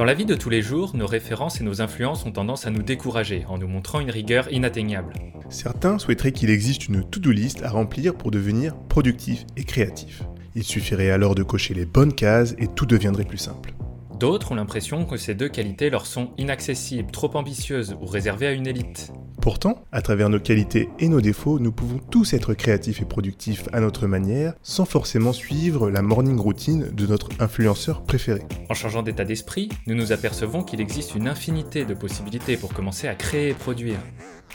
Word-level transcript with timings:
Dans 0.00 0.06
la 0.06 0.14
vie 0.14 0.24
de 0.24 0.34
tous 0.34 0.48
les 0.48 0.62
jours, 0.62 0.96
nos 0.96 1.06
références 1.06 1.60
et 1.60 1.64
nos 1.64 1.82
influences 1.82 2.24
ont 2.24 2.32
tendance 2.32 2.66
à 2.66 2.70
nous 2.70 2.82
décourager 2.82 3.44
en 3.50 3.58
nous 3.58 3.68
montrant 3.68 4.00
une 4.00 4.10
rigueur 4.10 4.50
inatteignable. 4.50 5.12
Certains 5.50 5.98
souhaiteraient 5.98 6.32
qu'il 6.32 6.48
existe 6.48 6.88
une 6.88 7.04
to-do 7.04 7.30
list 7.30 7.62
à 7.62 7.68
remplir 7.68 8.14
pour 8.14 8.30
devenir 8.30 8.74
productif 8.88 9.44
et 9.58 9.64
créatif. 9.64 10.22
Il 10.54 10.64
suffirait 10.64 11.10
alors 11.10 11.34
de 11.34 11.42
cocher 11.42 11.74
les 11.74 11.84
bonnes 11.84 12.14
cases 12.14 12.54
et 12.56 12.68
tout 12.68 12.86
deviendrait 12.86 13.26
plus 13.26 13.36
simple. 13.36 13.74
D'autres 14.20 14.52
ont 14.52 14.54
l'impression 14.54 15.06
que 15.06 15.16
ces 15.16 15.34
deux 15.34 15.48
qualités 15.48 15.88
leur 15.88 16.04
sont 16.04 16.32
inaccessibles, 16.36 17.10
trop 17.10 17.34
ambitieuses 17.38 17.96
ou 18.02 18.04
réservées 18.04 18.48
à 18.48 18.52
une 18.52 18.66
élite. 18.66 19.12
Pourtant, 19.40 19.82
à 19.92 20.02
travers 20.02 20.28
nos 20.28 20.38
qualités 20.38 20.90
et 20.98 21.08
nos 21.08 21.22
défauts, 21.22 21.58
nous 21.58 21.72
pouvons 21.72 21.98
tous 22.10 22.34
être 22.34 22.52
créatifs 22.52 23.00
et 23.00 23.06
productifs 23.06 23.66
à 23.72 23.80
notre 23.80 24.06
manière, 24.06 24.52
sans 24.62 24.84
forcément 24.84 25.32
suivre 25.32 25.88
la 25.90 26.02
morning 26.02 26.38
routine 26.38 26.90
de 26.92 27.06
notre 27.06 27.30
influenceur 27.40 28.02
préféré. 28.02 28.42
En 28.68 28.74
changeant 28.74 29.02
d'état 29.02 29.24
d'esprit, 29.24 29.70
nous 29.86 29.94
nous 29.94 30.12
apercevons 30.12 30.64
qu'il 30.64 30.82
existe 30.82 31.14
une 31.14 31.26
infinité 31.26 31.86
de 31.86 31.94
possibilités 31.94 32.58
pour 32.58 32.74
commencer 32.74 33.08
à 33.08 33.14
créer 33.14 33.48
et 33.48 33.54
produire. 33.54 34.00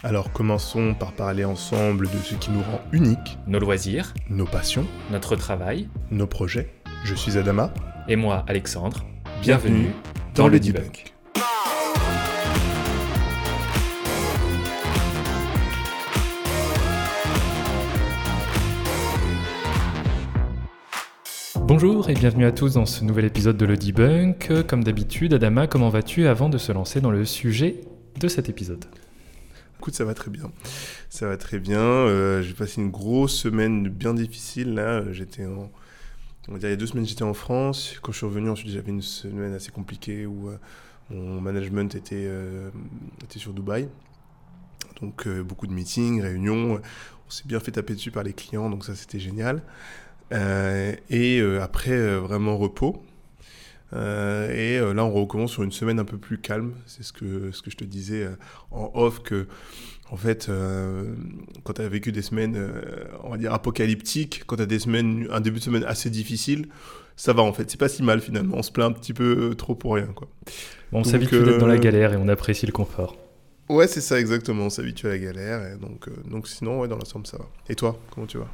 Alors 0.03 0.31
commençons 0.31 0.93
par 0.93 1.13
parler 1.13 1.43
ensemble 1.43 2.07
de 2.07 2.17
ce 2.23 2.35
qui 2.35 2.51
nous 2.51 2.61
rend 2.61 2.81
uniques, 2.91 3.39
Nos 3.47 3.57
loisirs, 3.57 4.13
nos 4.29 4.45
passions, 4.45 4.85
notre 5.09 5.35
travail, 5.35 5.89
nos 6.11 6.27
projets. 6.27 6.71
Je 7.03 7.15
suis 7.15 7.39
Adama. 7.39 7.73
et 8.07 8.15
moi, 8.15 8.45
Alexandre, 8.47 9.03
bienvenue 9.41 9.91
dans 10.33 10.47
le 10.47 10.59
debunk. 10.59 11.13
Bonjour 21.67 22.09
et 22.09 22.13
bienvenue 22.13 22.45
à 22.45 22.51
tous 22.51 22.73
dans 22.73 22.85
ce 22.85 23.03
nouvel 23.03 23.25
épisode 23.25 23.57
de 23.57 23.65
Le 23.65 23.75
Debunk. 23.77 24.51
Comme 24.67 24.83
d'habitude, 24.83 25.33
Adama, 25.33 25.67
comment 25.67 25.89
vas-tu 25.89 26.27
avant 26.27 26.49
de 26.49 26.57
se 26.57 26.71
lancer 26.71 27.01
dans 27.01 27.11
le 27.11 27.25
sujet 27.25 27.81
de 28.19 28.27
cet 28.27 28.49
épisode? 28.49 28.85
Écoute, 29.79 29.95
ça 29.95 30.05
va 30.05 30.13
très 30.13 30.31
bien. 30.31 30.51
Ça 31.09 31.27
va 31.27 31.37
très 31.37 31.59
bien. 31.59 31.79
Euh, 31.79 32.41
j'ai 32.41 32.53
passé 32.53 32.81
une 32.81 32.91
grosse 32.91 33.35
semaine 33.35 33.89
bien 33.89 34.13
difficile 34.13 34.73
là. 34.73 35.03
J'étais 35.11 35.45
en. 35.45 35.71
Il 36.47 36.61
y 36.61 36.65
a 36.67 36.75
deux 36.75 36.85
semaines, 36.85 37.07
j'étais 37.07 37.23
en 37.23 37.33
France. 37.33 37.95
Quand 38.03 38.11
je 38.11 38.17
suis 38.17 38.25
revenu, 38.25 38.49
ensuite, 38.49 38.69
j'avais 38.69 38.91
une 38.91 39.01
semaine 39.01 39.53
assez 39.53 39.71
compliquée 39.71 40.27
où 40.27 40.49
euh, 40.49 40.57
mon 41.09 41.41
management 41.41 41.95
était, 41.95 42.25
euh, 42.27 42.69
était 43.23 43.39
sur 43.39 43.51
Dubaï. 43.51 43.89
Donc, 45.01 45.25
euh, 45.25 45.41
beaucoup 45.43 45.65
de 45.65 45.73
meetings, 45.73 46.21
réunions. 46.21 46.79
On 47.27 47.29
s'est 47.31 47.47
bien 47.47 47.59
fait 47.59 47.71
taper 47.71 47.95
dessus 47.95 48.11
par 48.11 48.21
les 48.21 48.33
clients, 48.33 48.69
donc 48.69 48.85
ça, 48.85 48.93
c'était 48.93 49.19
génial. 49.19 49.63
Et 50.31 51.41
après, 51.61 52.17
vraiment 52.19 52.57
repos. 52.57 53.03
Et 53.93 54.79
là, 54.79 55.03
on 55.03 55.11
recommence 55.11 55.51
sur 55.51 55.63
une 55.63 55.71
semaine 55.71 55.97
un 55.99 56.05
peu 56.05 56.19
plus 56.19 56.37
calme. 56.37 56.75
C'est 56.85 57.01
ce 57.01 57.11
que, 57.11 57.51
ce 57.51 57.63
que 57.63 57.71
je 57.71 57.77
te 57.77 57.83
disais 57.83 58.29
en 58.69 58.91
off 58.93 59.23
que, 59.23 59.47
en 60.11 60.17
fait, 60.17 60.47
euh, 60.49 61.13
quand 61.63 61.73
tu 61.73 61.81
as 61.81 61.89
vécu 61.89 62.11
des 62.11 62.21
semaines, 62.21 62.55
euh, 62.55 62.81
on 63.23 63.31
va 63.31 63.37
dire 63.37 63.53
apocalyptiques, 63.53 64.43
quand 64.45 64.57
tu 64.57 64.61
as 64.61 64.67
des 64.67 64.79
semaines, 64.79 65.27
un 65.31 65.41
début 65.41 65.59
de 65.59 65.63
semaine 65.63 65.83
assez 65.85 66.09
difficile, 66.09 66.67
ça 67.15 67.33
va 67.33 67.41
en 67.41 67.53
fait. 67.53 67.69
C'est 67.71 67.79
pas 67.79 67.89
si 67.89 68.03
mal 68.03 68.21
finalement. 68.21 68.57
On 68.57 68.63
se 68.63 68.71
plaint 68.71 68.89
un 68.89 68.93
petit 68.93 69.13
peu 69.13 69.49
euh, 69.51 69.55
trop 69.55 69.75
pour 69.75 69.95
rien, 69.95 70.07
quoi. 70.07 70.27
Bon, 70.91 70.99
On 70.99 71.03
s'habitue 71.03 71.41
d'être 71.43 71.57
dans 71.59 71.67
la 71.67 71.77
galère 71.77 72.13
et 72.13 72.17
on 72.17 72.27
apprécie 72.27 72.65
le 72.65 72.71
confort. 72.71 73.17
Ouais, 73.67 73.87
c'est 73.87 74.01
ça 74.01 74.19
exactement. 74.19 74.65
On 74.65 74.69
s'habitue 74.69 75.07
à 75.07 75.09
la 75.09 75.17
galère. 75.17 75.73
Et 75.73 75.77
donc, 75.77 76.07
donc 76.29 76.47
sinon, 76.47 76.81
ouais, 76.81 76.87
dans 76.87 76.97
l'ensemble, 76.97 77.25
ça 77.25 77.37
va. 77.37 77.45
Et 77.67 77.75
toi, 77.75 77.99
comment 78.11 78.27
tu 78.27 78.37
vas? 78.37 78.47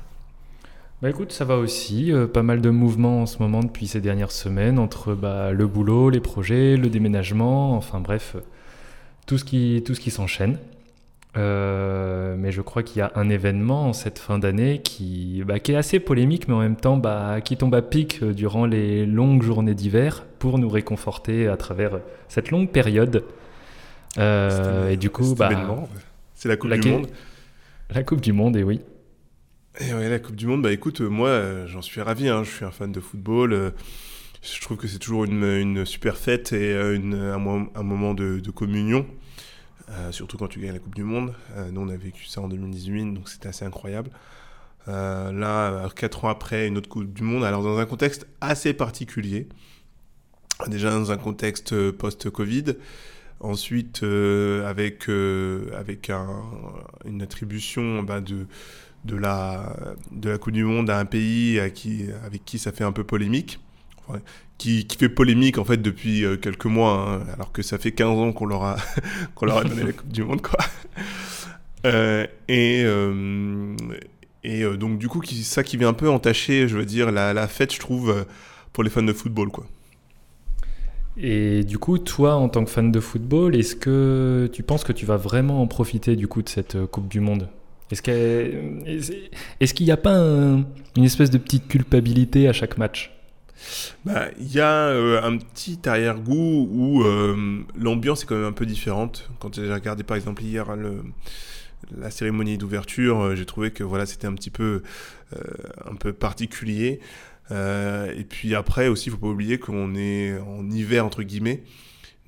Bah 1.02 1.10
écoute, 1.10 1.32
ça 1.32 1.46
va 1.46 1.58
aussi. 1.58 2.12
euh, 2.12 2.28
pas 2.28 2.44
mal 2.44 2.62
de 2.62 2.70
mouvements 2.70 3.24
en 3.24 3.26
ce 3.26 3.40
moment 3.40 3.62
depuis 3.62 3.88
ces 3.88 4.02
dernières 4.02 4.32
semaines 4.32 4.78
entre 4.78 5.16
bah, 5.16 5.52
le 5.52 5.66
boulot, 5.66 6.12
les 6.12 6.20
projets, 6.20 6.78
le 6.78 6.90
déménagement, 6.90 7.76
enfin 7.76 8.00
bref, 8.00 8.36
tout 9.26 9.40
ce 9.40 9.44
qui, 9.44 9.82
tout 9.84 9.96
ce 9.96 10.00
qui 10.00 10.12
s'enchaîne. 10.12 10.60
Euh, 11.38 12.36
mais 12.38 12.52
je 12.52 12.62
crois 12.62 12.84
qu'il 12.84 12.98
y 13.00 13.02
a 13.02 13.12
un 13.16 13.30
événement 13.30 13.88
en 13.88 13.94
cette 13.94 14.20
fin 14.20 14.38
d'année 14.38 14.82
qui, 14.82 15.44
bah, 15.46 15.60
qui 15.60 15.72
est 15.72 15.78
assez 15.78 16.02
polémique, 16.02 16.50
mais 16.50 16.54
en 16.56 16.60
même 16.60 16.76
temps 16.76 16.98
bah, 16.98 17.40
qui 17.40 17.56
tombe 17.56 17.74
à 17.74 17.82
pic 17.82 18.20
euh, 18.22 18.34
durant 18.34 18.66
les 18.66 19.06
longues 19.06 19.42
journées 19.42 19.74
d'hiver 19.74 20.26
pour 20.40 20.60
nous 20.60 20.68
réconforter 20.68 21.48
à 21.48 21.56
travers 21.56 22.02
cette 22.28 22.52
longue 22.52 22.70
période. 22.70 23.24
Euh, 24.18 24.90
et 24.90 24.98
du 24.98 25.10
coup, 25.10 25.24
bah, 25.36 25.50
c'est 26.36 26.50
la 26.50 26.58
Coupe 26.58 26.70
du 26.80 26.82
Monde. 26.90 27.08
la 27.92 28.04
Coupe 28.04 28.22
du 28.22 28.34
Monde, 28.34 28.58
et 28.58 28.64
oui. 28.64 28.82
Et 29.80 29.94
ouais, 29.94 30.10
la 30.10 30.20
Coupe 30.20 30.36
du 30.36 30.48
Monde, 30.48 30.64
bah 30.64 30.74
écoute, 30.74 31.00
euh, 31.00 31.08
moi, 31.08 31.30
euh, 31.30 31.66
j'en 31.68 31.82
suis 31.82 32.02
ravi. 32.02 32.28
hein. 32.28 32.44
Je 32.44 32.50
suis 32.52 32.66
un 32.66 32.72
fan 32.72 32.92
de 32.92 33.00
football. 33.00 33.54
euh, 33.54 33.70
je 34.42 34.60
trouve 34.60 34.76
que 34.76 34.88
c'est 34.88 35.00
toujours 35.00 35.24
une, 35.24 35.44
une 35.46 35.86
super 35.86 36.18
fête 36.18 36.52
et 36.52 36.74
euh, 36.74 36.94
une, 36.96 37.14
un, 37.14 37.38
mo- 37.38 37.70
un 37.74 37.84
moment 37.84 38.14
de, 38.14 38.40
de 38.42 38.52
communion. 38.52 39.06
Euh, 39.92 40.12
surtout 40.12 40.38
quand 40.38 40.48
tu 40.48 40.60
gagnes 40.60 40.74
la 40.74 40.80
Coupe 40.80 40.96
du 40.96 41.04
Monde. 41.04 41.34
Euh, 41.56 41.70
nous, 41.72 41.82
on 41.82 41.90
a 41.90 41.98
vécu 41.98 42.26
ça 42.26 42.42
en 42.42 42.48
2018, 42.48 43.14
donc 43.14 43.30
c'était 43.30 43.50
assez 43.50 43.66
incroyable. 43.66 44.10
Euh, 44.88 45.32
là, 45.32 45.90
quatre 45.96 46.26
ans 46.26 46.30
après, 46.30 46.68
une 46.68 46.78
autre 46.78 46.90
Coupe 46.90 47.14
du 47.14 47.24
Monde, 47.24 47.44
alors 47.44 47.64
dans 47.64 47.78
un 47.78 47.86
contexte 47.86 48.28
assez 48.40 48.74
particulier. 48.74 49.48
Déjà 50.68 50.92
dans 50.92 51.12
un 51.12 51.18
contexte 51.18 51.92
post-Covid. 51.92 52.76
Ensuite, 53.40 54.04
avec, 54.04 55.10
avec 55.10 56.12
un- 56.12 56.44
une 57.06 57.24
attribution 57.24 58.04
bah, 58.04 58.22
de, 58.22 59.16
la, 59.16 59.76
Coupe 60.40 60.54
du 60.54 60.64
Monde 60.64 60.92
à 60.92 61.00
un 61.00 61.06
pays 61.06 61.60
avec 61.60 61.74
qui 62.46 62.60
ça 62.60 62.72
fait 62.72 62.84
un 62.84 62.92
peu 62.92 63.04
polémique. 63.04 63.60
Qui, 64.58 64.88
fait 65.00 65.10
polémique 65.10 65.58
en 65.58 65.66
fait 65.66 65.78
depuis 65.78 66.24
euh, 66.24 66.38
quelques 66.38 66.66
mois, 66.66 66.94
hein, 66.94 67.34
alors 67.34 67.52
que 67.52 67.64
ça 67.64 67.80
fait 67.80 67.92
15 67.92 68.20
ans 68.20 68.32
qu'on 68.32 68.46
leur 68.46 68.64
a, 68.64 68.78
qu'on 69.36 69.48
leur 69.48 69.58
a 69.58 69.64
donné 69.64 69.84
la 69.84 69.92
Coupe 69.94 70.12
du 70.12 70.24
Monde. 70.24 70.42
Quoi. 70.42 70.60
Euh, 71.84 72.28
et 72.48 72.84
euh, 72.86 73.76
et 74.44 74.64
donc 74.78 75.00
du 75.00 75.08
coup, 75.08 75.20
qui, 75.20 75.44
ça 75.44 75.64
qui 75.64 75.78
vient 75.78 75.88
un 75.90 75.94
peu 75.94 76.08
entacher, 76.12 76.68
je 76.68 76.78
veux 76.78 76.86
dire, 76.86 77.12
la, 77.12 77.34
la 77.34 77.48
fête, 77.48 77.74
je 77.74 77.80
trouve, 77.80 78.24
pour 78.72 78.84
les 78.84 78.92
fans 78.92 79.02
de 79.02 79.14
football. 79.14 79.50
Quoi. 79.50 79.66
Et 81.18 81.64
du 81.64 81.78
coup, 81.80 81.98
toi, 81.98 82.36
en 82.36 82.50
tant 82.50 82.64
que 82.64 82.70
fan 82.70 82.92
de 82.92 83.00
football, 83.00 83.56
est-ce 83.56 83.76
que 83.76 84.48
tu 84.54 84.62
penses 84.64 84.84
que 84.84 84.94
tu 84.94 85.08
vas 85.08 85.18
vraiment 85.18 85.62
en 85.62 85.66
profiter 85.68 86.16
du 86.16 86.28
coup 86.28 86.42
de 86.44 86.50
cette 86.50 86.86
Coupe 86.86 87.08
du 87.08 87.20
Monde? 87.20 87.50
Est-ce 87.92 88.02
qu'il 88.02 89.12
est-ce 89.60 89.74
qu'il 89.74 89.86
n'y 89.86 89.92
a 89.92 89.98
pas 89.98 90.16
un- 90.16 90.66
une 90.96 91.04
espèce 91.04 91.30
de 91.30 91.38
petite 91.38 91.68
culpabilité 91.68 92.48
à 92.48 92.54
chaque 92.54 92.78
match? 92.78 93.12
Bah, 94.06 94.30
il 94.40 94.52
y 94.52 94.60
a 94.60 94.88
euh, 94.88 95.22
un 95.22 95.38
petit 95.38 95.80
arrière-goût 95.86 96.68
où 96.72 97.04
euh, 97.04 97.64
l'ambiance 97.76 98.24
est 98.24 98.26
quand 98.26 98.36
même 98.36 98.46
un 98.46 98.52
peu 98.52 98.66
différente. 98.66 99.30
Quand 99.40 99.56
j'ai 99.56 99.72
regardé 99.72 100.04
par 100.04 100.18
exemple 100.18 100.44
hier 100.44 100.76
la 101.96 102.12
cérémonie 102.12 102.58
d'ouverture, 102.58 103.22
euh, 103.22 103.36
j'ai 103.36 103.46
trouvé 103.46 103.72
que 103.72 103.84
voilà, 103.84 104.06
c'était 104.06 104.28
un 104.28 104.34
petit 104.34 104.50
peu, 104.50 104.82
un 105.86 105.96
peu 105.96 106.14
particulier. 106.14 107.00
Et 107.52 108.26
puis 108.28 108.56
après 108.56 108.88
aussi, 108.88 109.10
il 109.10 109.12
faut 109.12 109.18
pas 109.18 109.28
oublier 109.28 109.60
qu'on 109.60 109.94
est 109.96 110.38
en 110.40 110.70
hiver 110.70 111.06
entre 111.06 111.22
guillemets. 111.22 111.64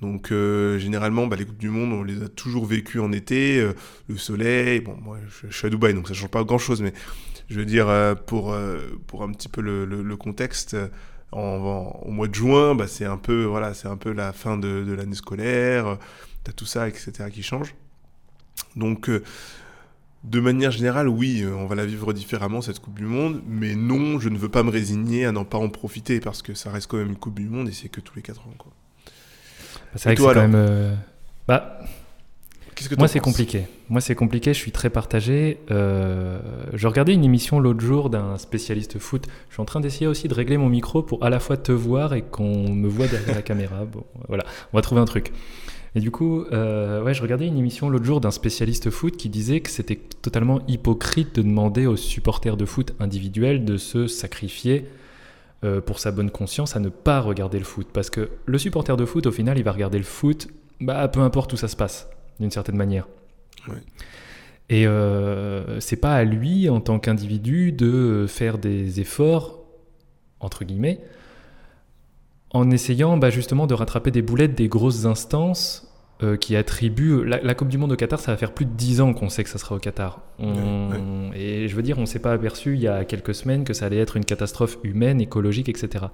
Donc 0.00 0.28
généralement, 0.30 1.26
bah, 1.26 1.36
les 1.36 1.46
coupes 1.46 1.58
du 1.58 1.70
monde, 1.70 1.92
on 1.92 2.02
les 2.02 2.22
a 2.22 2.28
toujours 2.28 2.66
vécues 2.66 3.00
en 3.00 3.10
été, 3.10 3.66
le 4.08 4.16
soleil. 4.16 4.80
Bon, 4.80 4.96
je, 5.48 5.56
suis 5.56 5.66
à 5.66 5.70
Dubaï, 5.70 5.94
donc 5.94 6.08
ça 6.08 6.14
change 6.14 6.28
pas 6.28 6.44
grand-chose, 6.44 6.82
mais 6.82 6.92
je 7.48 7.58
veux 7.58 7.64
dire 7.64 7.88
pour 8.26 8.54
pour 9.06 9.22
un 9.22 9.32
petit 9.32 9.48
peu 9.48 9.62
le 9.62 10.16
contexte. 10.16 10.76
Euh, 11.34 11.38
en- 11.38 12.00
en- 12.04 12.08
au 12.08 12.10
mois 12.10 12.28
de 12.28 12.34
juin, 12.34 12.74
bah, 12.74 12.86
c'est 12.88 13.04
un 13.06 13.16
peu 13.18 13.44
voilà, 13.44 13.74
c'est 13.74 13.88
un 13.88 13.96
peu 13.96 14.12
la 14.12 14.32
fin 14.32 14.56
de, 14.58 14.84
de 14.84 14.92
l'année 14.92 15.14
scolaire. 15.16 15.98
T'as 16.44 16.52
tout 16.52 16.66
ça, 16.66 16.88
etc., 16.88 17.30
qui 17.32 17.42
change. 17.42 17.74
Donc, 18.76 19.08
euh, 19.08 19.22
de 20.24 20.40
manière 20.40 20.70
générale, 20.70 21.08
oui, 21.08 21.42
euh, 21.42 21.54
on 21.54 21.66
va 21.66 21.74
la 21.74 21.84
vivre 21.86 22.12
différemment 22.14 22.62
cette 22.62 22.80
Coupe 22.80 22.98
du 22.98 23.04
Monde, 23.06 23.42
mais 23.46 23.74
non, 23.74 24.18
je 24.20 24.28
ne 24.30 24.38
veux 24.38 24.48
pas 24.48 24.62
me 24.62 24.70
résigner 24.70 25.26
à 25.26 25.32
n'en 25.32 25.44
pas 25.44 25.58
en 25.58 25.68
profiter 25.68 26.20
parce 26.20 26.42
que 26.42 26.54
ça 26.54 26.70
reste 26.70 26.86
quand 26.90 26.96
même 26.96 27.08
une 27.10 27.16
Coupe 27.16 27.38
du 27.40 27.48
Monde 27.48 27.68
et 27.68 27.72
c'est 27.72 27.88
que 27.90 28.00
tous 28.00 28.16
les 28.16 28.22
4 28.22 28.40
ans. 28.46 28.54
Quoi. 28.58 28.72
C'est 29.96 30.04
vrai 30.04 30.12
Et 30.12 30.16
que 30.16 30.22
toi, 30.22 30.32
c'est 30.32 30.34
quand 30.34 30.40
même. 30.40 30.54
euh, 30.54 30.94
Bah, 31.46 31.80
Qu'est-ce 32.74 32.88
que 32.88 32.96
moi, 32.96 33.08
c'est 33.08 33.20
compliqué. 33.20 33.66
Moi, 33.88 34.00
c'est 34.00 34.14
compliqué. 34.14 34.52
Je 34.52 34.58
suis 34.58 34.72
très 34.72 34.90
partagé. 34.90 35.58
Euh, 35.70 36.38
je 36.72 36.86
regardais 36.86 37.14
une 37.14 37.24
émission 37.24 37.60
l'autre 37.60 37.80
jour 37.80 38.10
d'un 38.10 38.36
spécialiste 38.38 38.98
foot. 38.98 39.26
Je 39.48 39.54
suis 39.54 39.62
en 39.62 39.64
train 39.64 39.80
d'essayer 39.80 40.06
aussi 40.06 40.28
de 40.28 40.34
régler 40.34 40.56
mon 40.56 40.68
micro 40.68 41.02
pour 41.02 41.22
à 41.24 41.30
la 41.30 41.40
fois 41.40 41.56
te 41.56 41.72
voir 41.72 42.14
et 42.14 42.22
qu'on 42.22 42.70
me 42.70 42.88
voit 42.88 43.06
derrière 43.06 43.34
la 43.34 43.42
caméra. 43.42 43.84
Bon, 43.84 44.04
voilà, 44.28 44.44
on 44.72 44.78
va 44.78 44.82
trouver 44.82 45.00
un 45.00 45.06
truc. 45.06 45.32
Et 45.96 46.00
du 46.00 46.10
coup, 46.10 46.44
euh, 46.52 47.02
ouais, 47.02 47.14
je 47.14 47.22
regardais 47.22 47.46
une 47.46 47.56
émission 47.56 47.88
l'autre 47.88 48.04
jour 48.04 48.20
d'un 48.20 48.32
spécialiste 48.32 48.90
foot 48.90 49.16
qui 49.16 49.28
disait 49.28 49.60
que 49.60 49.70
c'était 49.70 50.00
totalement 50.22 50.60
hypocrite 50.66 51.36
de 51.36 51.42
demander 51.42 51.86
aux 51.86 51.96
supporters 51.96 52.56
de 52.56 52.64
foot 52.64 52.94
individuels 52.98 53.64
de 53.64 53.76
se 53.76 54.08
sacrifier 54.08 54.86
euh, 55.62 55.80
pour 55.80 56.00
sa 56.00 56.10
bonne 56.10 56.30
conscience 56.30 56.74
à 56.74 56.80
ne 56.80 56.88
pas 56.88 57.20
regarder 57.20 57.58
le 57.58 57.64
foot. 57.64 57.86
Parce 57.92 58.10
que 58.10 58.30
le 58.44 58.58
supporter 58.58 58.96
de 58.96 59.04
foot, 59.04 59.26
au 59.26 59.32
final, 59.32 59.56
il 59.56 59.62
va 59.62 59.70
regarder 59.70 59.98
le 59.98 60.04
foot, 60.04 60.48
bah, 60.80 61.06
peu 61.06 61.20
importe 61.20 61.52
où 61.52 61.56
ça 61.56 61.68
se 61.68 61.76
passe, 61.76 62.08
d'une 62.40 62.50
certaine 62.50 62.76
manière. 62.76 63.06
Ouais. 63.68 63.76
Et 64.70 64.86
euh, 64.86 65.78
c'est 65.80 65.96
pas 65.96 66.14
à 66.14 66.24
lui, 66.24 66.68
en 66.68 66.80
tant 66.80 66.98
qu'individu, 66.98 67.72
de 67.72 68.26
faire 68.28 68.58
des 68.58 69.00
efforts, 69.00 69.60
entre 70.40 70.64
guillemets, 70.64 71.00
en 72.50 72.70
essayant 72.70 73.16
bah, 73.16 73.30
justement 73.30 73.66
de 73.66 73.74
rattraper 73.74 74.10
des 74.10 74.22
boulettes 74.22 74.54
des 74.54 74.68
grosses 74.68 75.04
instances 75.04 75.92
euh, 76.22 76.36
qui 76.36 76.56
attribuent. 76.56 77.24
La, 77.24 77.54
Coupe 77.54 77.68
du 77.68 77.76
Monde 77.76 77.92
au 77.92 77.96
Qatar, 77.96 78.20
ça 78.20 78.30
va 78.30 78.38
faire 78.38 78.52
plus 78.52 78.64
de 78.64 78.70
10 78.70 79.00
ans 79.02 79.12
qu'on 79.12 79.28
sait 79.28 79.44
que 79.44 79.50
ça 79.50 79.58
sera 79.58 79.74
au 79.74 79.78
Qatar. 79.78 80.22
Et 80.38 81.68
je 81.68 81.76
veux 81.76 81.82
dire, 81.82 81.98
on 81.98 82.02
ne 82.02 82.06
s'est 82.06 82.20
pas 82.20 82.32
aperçu 82.32 82.74
il 82.74 82.80
y 82.80 82.88
a 82.88 83.04
quelques 83.04 83.34
semaines 83.34 83.64
que 83.64 83.74
ça 83.74 83.86
allait 83.86 83.98
être 83.98 84.16
une 84.16 84.24
catastrophe 84.24 84.78
humaine, 84.82 85.20
écologique, 85.20 85.68
etc. 85.68 86.06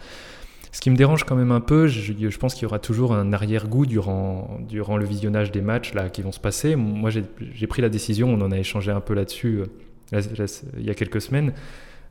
Ce 0.72 0.80
qui 0.80 0.90
me 0.90 0.96
dérange 0.96 1.24
quand 1.24 1.34
même 1.34 1.50
un 1.50 1.60
peu, 1.60 1.88
je, 1.88 2.38
pense 2.38 2.54
qu'il 2.54 2.62
y 2.62 2.66
aura 2.66 2.78
toujours 2.78 3.12
un 3.12 3.32
arrière-goût 3.32 3.86
durant, 3.86 4.58
durant 4.68 4.96
le 4.96 5.04
visionnage 5.04 5.50
des 5.50 5.62
matchs 5.62 5.94
là, 5.94 6.08
qui 6.08 6.22
vont 6.22 6.32
se 6.32 6.38
passer. 6.38 6.76
Moi, 6.76 7.10
j'ai 7.10 7.66
pris 7.66 7.82
la 7.82 7.88
décision, 7.88 8.32
on 8.32 8.40
en 8.40 8.52
a 8.52 8.58
échangé 8.58 8.92
un 8.92 9.00
peu 9.00 9.14
là-dessus 9.14 9.62
euh, 10.12 10.20
il 10.76 10.84
y 10.84 10.90
a 10.90 10.94
quelques 10.94 11.20
semaines. 11.20 11.52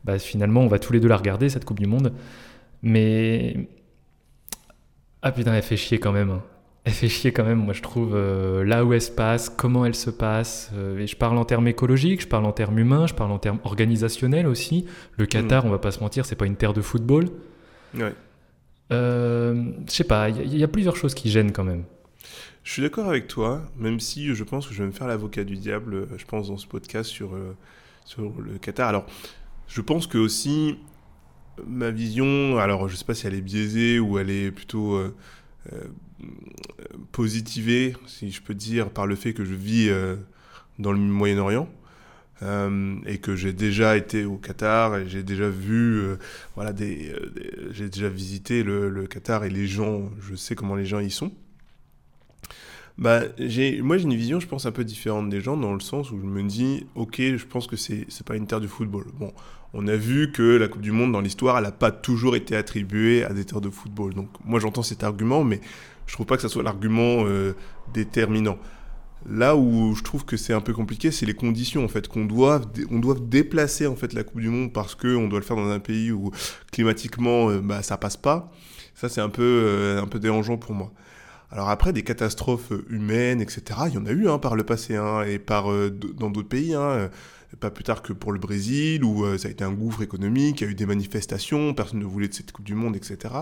Bah, 0.03 0.19
finalement, 0.19 0.61
on 0.61 0.67
va 0.67 0.79
tous 0.79 0.93
les 0.93 0.99
deux 0.99 1.07
la 1.07 1.17
regarder, 1.17 1.49
cette 1.49 1.65
Coupe 1.65 1.79
du 1.79 1.87
Monde. 1.87 2.13
Mais 2.81 3.67
ah 5.21 5.31
putain, 5.31 5.53
elle 5.53 5.63
fait 5.63 5.77
chier 5.77 5.99
quand 5.99 6.11
même. 6.11 6.29
Hein. 6.29 6.43
Elle 6.85 6.93
fait 6.93 7.09
chier 7.09 7.33
quand 7.33 7.43
même, 7.43 7.59
moi 7.59 7.73
je 7.73 7.81
trouve, 7.81 8.15
euh, 8.15 8.63
là 8.63 8.85
où 8.85 8.93
elle 8.93 9.01
se 9.01 9.11
passe, 9.11 9.49
comment 9.49 9.85
elle 9.85 9.95
se 9.95 10.09
passe. 10.09 10.71
Euh, 10.75 10.99
et 10.99 11.07
je 11.07 11.15
parle 11.17 11.37
en 11.37 11.43
termes 11.43 11.67
écologiques, 11.67 12.21
je 12.21 12.27
parle 12.27 12.45
en 12.45 12.53
termes 12.53 12.79
humains, 12.79 13.05
je 13.05 13.13
parle 13.13 13.31
en 13.31 13.37
termes 13.37 13.59
organisationnels 13.65 14.47
aussi. 14.47 14.85
Le 15.17 15.25
Qatar, 15.25 15.65
mm. 15.65 15.67
on 15.67 15.71
va 15.71 15.77
pas 15.77 15.91
se 15.91 15.99
mentir, 15.99 16.25
c'est 16.25 16.37
pas 16.37 16.45
une 16.45 16.55
terre 16.55 16.73
de 16.73 16.81
football. 16.81 17.25
Ouais. 17.95 18.13
Euh, 18.91 19.71
je 19.87 19.91
sais 19.91 20.03
pas, 20.03 20.29
il 20.29 20.57
y, 20.57 20.63
a 20.63 20.67
plusieurs 20.67 20.95
choses 20.95 21.13
qui 21.13 21.29
gênent 21.29 21.51
quand 21.51 21.63
même. 21.63 21.83
Je 22.63 22.73
suis 22.73 22.81
d'accord 22.81 23.07
avec 23.07 23.27
toi, 23.27 23.61
même 23.77 23.99
si 23.99 24.33
je 24.33 24.43
pense 24.43 24.67
que 24.67 24.73
je 24.73 24.81
vais 24.81 24.87
me 24.87 24.93
faire 24.93 25.07
l'avocat 25.07 25.43
du 25.43 25.57
diable, 25.57 26.07
je 26.17 26.25
pense, 26.25 26.47
dans 26.47 26.57
ce 26.57 26.67
podcast 26.67 27.09
sur, 27.09 27.31
sur 28.05 28.21
le 28.39 28.57
Qatar. 28.57 28.89
Alors, 28.89 29.05
je 29.67 29.81
pense 29.81 30.07
que 30.07 30.17
aussi, 30.17 30.77
ma 31.67 31.91
vision, 31.91 32.57
alors 32.57 32.87
je 32.87 32.95
sais 32.95 33.05
pas 33.05 33.13
si 33.13 33.27
elle 33.27 33.35
est 33.35 33.41
biaisée 33.41 33.99
ou 33.99 34.17
elle 34.17 34.29
est 34.29 34.51
plutôt 34.51 34.95
euh, 34.95 35.15
euh, 35.73 35.87
positivée, 37.11 37.95
si 38.07 38.31
je 38.31 38.41
peux 38.41 38.53
dire, 38.53 38.89
par 38.89 39.07
le 39.07 39.15
fait 39.15 39.33
que 39.33 39.45
je 39.45 39.53
vis 39.53 39.89
euh, 39.89 40.15
dans 40.77 40.91
le 40.91 40.99
Moyen-Orient. 40.99 41.69
Et 42.41 43.17
que 43.17 43.35
j'ai 43.35 43.53
déjà 43.53 43.97
été 43.97 44.25
au 44.25 44.37
Qatar 44.37 44.97
et 44.97 45.09
j'ai 45.09 45.23
déjà 45.23 45.49
vu, 45.49 46.01
voilà, 46.55 46.73
des, 46.73 47.13
j'ai 47.71 47.89
déjà 47.89 48.09
visité 48.09 48.63
le, 48.63 49.07
Qatar 49.07 49.43
et 49.43 49.49
les 49.49 49.67
gens, 49.67 50.09
je 50.21 50.35
sais 50.35 50.55
comment 50.55 50.75
les 50.75 50.85
gens 50.85 50.99
y 50.99 51.11
sont. 51.11 51.31
Bah, 52.97 53.21
j'ai, 53.37 53.81
moi 53.81 53.97
j'ai 53.97 54.03
une 54.03 54.15
vision, 54.15 54.41
je 54.41 54.47
pense, 54.47 54.65
un 54.65 54.73
peu 54.73 54.83
différente 54.83 55.29
des 55.29 55.39
gens 55.39 55.55
dans 55.55 55.73
le 55.73 55.79
sens 55.79 56.11
où 56.11 56.19
je 56.19 56.25
me 56.25 56.43
dis, 56.43 56.85
ok, 56.95 57.15
je 57.17 57.45
pense 57.45 57.65
que 57.65 57.77
c'est, 57.77 58.05
c'est 58.09 58.27
pas 58.27 58.35
une 58.35 58.45
terre 58.45 58.59
du 58.59 58.67
football. 58.67 59.05
Bon, 59.17 59.31
on 59.73 59.87
a 59.87 59.95
vu 59.95 60.31
que 60.31 60.57
la 60.57 60.67
Coupe 60.67 60.81
du 60.81 60.91
Monde 60.91 61.11
dans 61.11 61.21
l'histoire, 61.21 61.57
elle 61.57 61.63
n'a 61.63 61.71
pas 61.71 61.91
toujours 61.91 62.35
été 62.35 62.55
attribuée 62.55 63.23
à 63.23 63.33
des 63.33 63.45
terres 63.45 63.61
de 63.61 63.69
football. 63.69 64.13
Donc 64.13 64.29
moi 64.43 64.59
j'entends 64.59 64.83
cet 64.83 65.03
argument, 65.03 65.43
mais 65.43 65.61
je 66.07 66.13
trouve 66.13 66.25
pas 66.25 66.35
que 66.35 66.41
ça 66.41 66.49
soit 66.49 66.63
l'argument 66.63 67.25
euh, 67.25 67.53
déterminant. 67.93 68.57
Là 69.27 69.55
où 69.55 69.95
je 69.95 70.03
trouve 70.03 70.25
que 70.25 70.37
c'est 70.37 70.53
un 70.53 70.61
peu 70.61 70.73
compliqué, 70.73 71.11
c'est 71.11 71.25
les 71.25 71.33
conditions 71.33 71.83
en 71.83 71.87
fait 71.87 72.07
qu'on 72.07 72.25
doit 72.25 72.61
on 72.89 72.99
doit 72.99 73.15
déplacer 73.19 73.85
en 73.85 73.95
fait 73.95 74.13
la 74.13 74.23
Coupe 74.23 74.39
du 74.39 74.49
Monde 74.49 74.71
parce 74.71 74.95
que 74.95 75.15
on 75.15 75.27
doit 75.27 75.39
le 75.39 75.45
faire 75.45 75.57
dans 75.57 75.69
un 75.69 75.79
pays 75.79 76.11
où 76.11 76.31
climatiquement 76.71 77.49
euh, 77.49 77.59
bah, 77.59 77.81
ça 77.83 77.97
passe 77.97 78.17
pas. 78.17 78.51
Ça 78.95 79.09
c'est 79.09 79.21
un 79.21 79.29
peu 79.29 79.43
euh, 79.43 80.01
un 80.01 80.07
peu 80.07 80.19
dérangeant 80.19 80.57
pour 80.57 80.73
moi. 80.73 80.91
Alors 81.51 81.69
après 81.69 81.93
des 81.93 82.03
catastrophes 82.03 82.71
humaines 82.89 83.41
etc. 83.41 83.61
Il 83.87 83.93
y 83.95 83.97
en 83.97 84.05
a 84.05 84.11
eu 84.11 84.29
hein, 84.29 84.37
par 84.39 84.55
le 84.55 84.63
passé 84.63 84.95
hein, 84.95 85.23
et 85.23 85.39
par 85.39 85.65
dans 86.15 86.29
d'autres 86.29 86.47
pays. 86.47 86.73
Hein, 86.73 87.09
pas 87.57 87.71
plus 87.71 87.83
tard 87.83 88.01
que 88.01 88.13
pour 88.13 88.31
le 88.31 88.39
Brésil, 88.39 89.03
où 89.03 89.25
euh, 89.25 89.37
ça 89.37 89.47
a 89.47 89.51
été 89.51 89.63
un 89.63 89.71
gouffre 89.71 90.01
économique, 90.01 90.61
il 90.61 90.65
y 90.65 90.67
a 90.67 90.71
eu 90.71 90.75
des 90.75 90.85
manifestations, 90.85 91.73
personne 91.73 91.99
ne 91.99 92.05
voulait 92.05 92.27
de 92.27 92.33
cette 92.33 92.51
Coupe 92.51 92.65
du 92.65 92.75
Monde, 92.75 92.95
etc. 92.95 93.33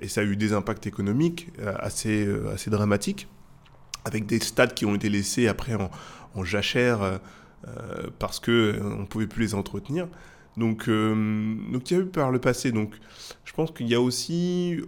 Et 0.00 0.08
ça 0.08 0.22
a 0.22 0.24
eu 0.24 0.36
des 0.36 0.52
impacts 0.52 0.86
économiques 0.86 1.48
euh, 1.60 1.74
assez, 1.78 2.24
euh, 2.24 2.52
assez 2.52 2.70
dramatiques, 2.70 3.28
avec 4.04 4.26
des 4.26 4.40
stades 4.40 4.74
qui 4.74 4.86
ont 4.86 4.94
été 4.94 5.08
laissés 5.08 5.48
après 5.48 5.74
en, 5.74 6.44
jachère 6.44 7.20
parce 8.18 8.40
qu'on 8.40 8.50
ne 8.52 9.06
pouvait 9.06 9.26
plus 9.26 9.42
les 9.42 9.54
entretenir. 9.54 10.08
Donc, 10.56 10.88
donc 10.88 11.90
il 11.90 11.94
y 11.94 12.00
a 12.00 12.02
eu 12.02 12.06
par 12.06 12.30
le 12.30 12.38
passé. 12.38 12.72
Donc, 12.72 12.94
je 13.44 13.52
pense 13.52 13.70
qu'il 13.70 13.86
y 13.86 13.94
a 13.94 14.00
aussi 14.00 14.80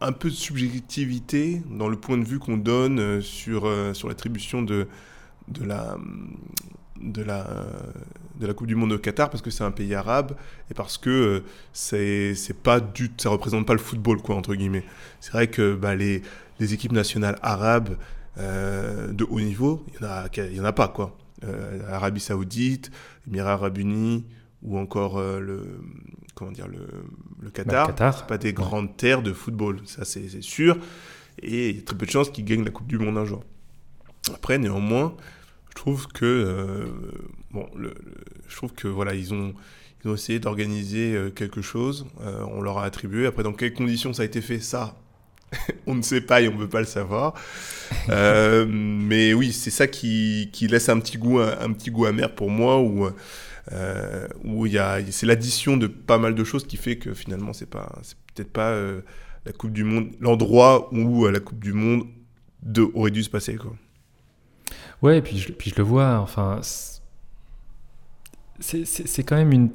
un 0.00 0.12
peu 0.12 0.28
de 0.28 0.34
subjectivité 0.34 1.62
dans 1.70 1.88
le 1.88 1.96
point 1.96 2.18
de 2.18 2.24
vue 2.24 2.40
qu'on 2.40 2.56
donne 2.56 3.22
sur, 3.22 3.72
sur 3.94 4.08
l'attribution 4.08 4.62
de, 4.62 4.88
de 5.48 5.64
la, 5.64 5.96
de 7.00 7.22
la, 7.22 7.46
de 8.38 8.46
la 8.46 8.54
Coupe 8.54 8.66
du 8.66 8.74
Monde 8.74 8.92
au 8.92 8.98
Qatar 8.98 9.30
parce 9.30 9.42
que 9.42 9.50
c'est 9.50 9.64
un 9.64 9.70
pays 9.70 9.94
arabe 9.94 10.36
et 10.70 10.74
parce 10.74 10.98
que 10.98 11.10
euh, 11.10 11.44
c'est, 11.72 12.34
c'est 12.34 12.56
pas 12.56 12.80
du 12.80 13.10
ça 13.16 13.30
représente 13.30 13.66
pas 13.66 13.72
le 13.72 13.78
football 13.78 14.20
quoi 14.22 14.36
entre 14.36 14.54
guillemets. 14.54 14.84
C'est 15.20 15.32
vrai 15.32 15.48
que 15.48 15.74
bah, 15.74 15.94
les, 15.94 16.22
les 16.58 16.74
équipes 16.74 16.92
nationales 16.92 17.38
arabes 17.42 17.96
euh, 18.38 19.12
de 19.12 19.24
haut 19.24 19.40
niveau, 19.40 19.84
il 19.88 20.02
y 20.02 20.06
en 20.06 20.08
a 20.08 20.28
il 20.36 20.56
y 20.56 20.60
en 20.60 20.64
a 20.64 20.72
pas 20.72 20.88
quoi. 20.88 21.16
Euh, 21.44 21.80
Arabie 21.90 22.20
Saoudite, 22.20 22.90
Émirats 23.26 23.52
Arabes 23.52 23.78
Unis 23.78 24.24
ou 24.62 24.78
encore 24.78 25.20
le 25.20 25.80
comment 26.34 26.50
dire 26.50 26.66
le, 26.66 26.86
le 27.40 27.50
Qatar, 27.50 27.86
bah, 27.86 27.92
Qatar. 27.92 28.18
c'est 28.18 28.26
pas 28.26 28.38
des 28.38 28.52
grandes 28.52 28.96
terres 28.96 29.22
de 29.22 29.32
football, 29.32 29.80
ça 29.84 30.04
c'est, 30.04 30.42
sûr 30.42 30.76
et 31.42 31.70
il 31.70 31.76
y 31.76 31.78
a 31.78 31.82
très 31.82 31.96
peu 31.96 32.06
de 32.06 32.10
chances 32.10 32.30
qu'ils 32.30 32.44
gagnent 32.44 32.64
la 32.64 32.70
Coupe 32.70 32.86
du 32.86 32.98
Monde 32.98 33.18
un 33.18 33.24
jour. 33.24 33.44
Après 34.34 34.58
néanmoins 34.58 35.14
je 35.68 35.74
trouve 35.74 36.08
que 36.08 36.24
euh, 36.24 36.86
bon, 37.50 37.68
je 38.48 38.56
trouve 38.56 38.72
que 38.72 38.88
voilà, 38.88 39.14
ils 39.14 39.34
ont 39.34 39.54
ils 40.04 40.10
ont 40.10 40.14
essayé 40.14 40.38
d'organiser 40.38 41.14
euh, 41.14 41.30
quelque 41.30 41.62
chose. 41.62 42.06
Euh, 42.20 42.44
on 42.50 42.60
leur 42.60 42.78
a 42.78 42.84
attribué. 42.84 43.26
Après, 43.26 43.42
dans 43.42 43.52
quelles 43.52 43.74
conditions 43.74 44.12
ça 44.12 44.22
a 44.22 44.24
été 44.24 44.40
fait, 44.40 44.60
ça, 44.60 44.96
on 45.86 45.94
ne 45.94 46.02
sait 46.02 46.20
pas 46.20 46.40
et 46.40 46.48
on 46.48 46.54
ne 46.54 46.60
veut 46.60 46.68
pas 46.68 46.80
le 46.80 46.86
savoir. 46.86 47.34
mais 48.08 49.34
oui, 49.34 49.52
c'est 49.52 49.70
ça 49.70 49.86
qui, 49.86 50.50
qui, 50.52 50.68
laisse 50.68 50.88
un 50.88 50.98
petit 50.98 51.18
goût, 51.18 51.40
un, 51.40 51.72
petit 51.72 51.90
goût 51.90 52.06
amer 52.06 52.34
pour 52.34 52.50
moi, 52.50 52.80
où, 52.80 53.08
où 54.44 54.66
y 54.66 54.78
a, 54.78 54.98
c'est 55.10 55.26
l'addition 55.26 55.76
de 55.76 55.86
pas 55.86 56.18
mal 56.18 56.34
de 56.34 56.44
choses 56.44 56.66
qui 56.66 56.76
fait 56.76 56.96
que 56.96 57.14
finalement, 57.14 57.52
c'est 57.52 57.70
pas, 57.70 57.92
c'est 58.02 58.16
peut-être 58.34 58.52
pas 58.52 58.74
la 59.44 59.52
Coupe 59.52 59.72
du 59.72 59.84
Monde, 59.84 60.10
l'endroit 60.20 60.92
où 60.92 61.26
la 61.26 61.40
Coupe 61.40 61.60
du 61.60 61.72
Monde 61.72 62.06
de, 62.62 62.82
aurait 62.94 63.10
dû 63.10 63.22
se 63.22 63.30
passer, 63.30 63.56
quoi. 63.56 63.74
Ouais, 65.02 65.18
et 65.18 65.22
puis 65.22 65.38
je, 65.38 65.52
puis 65.52 65.70
je 65.70 65.76
le 65.76 65.82
vois, 65.82 66.18
enfin, 66.18 66.60
c'est 68.60 69.24
quand 69.24 69.36
même 69.36 69.52
une, 69.52 69.70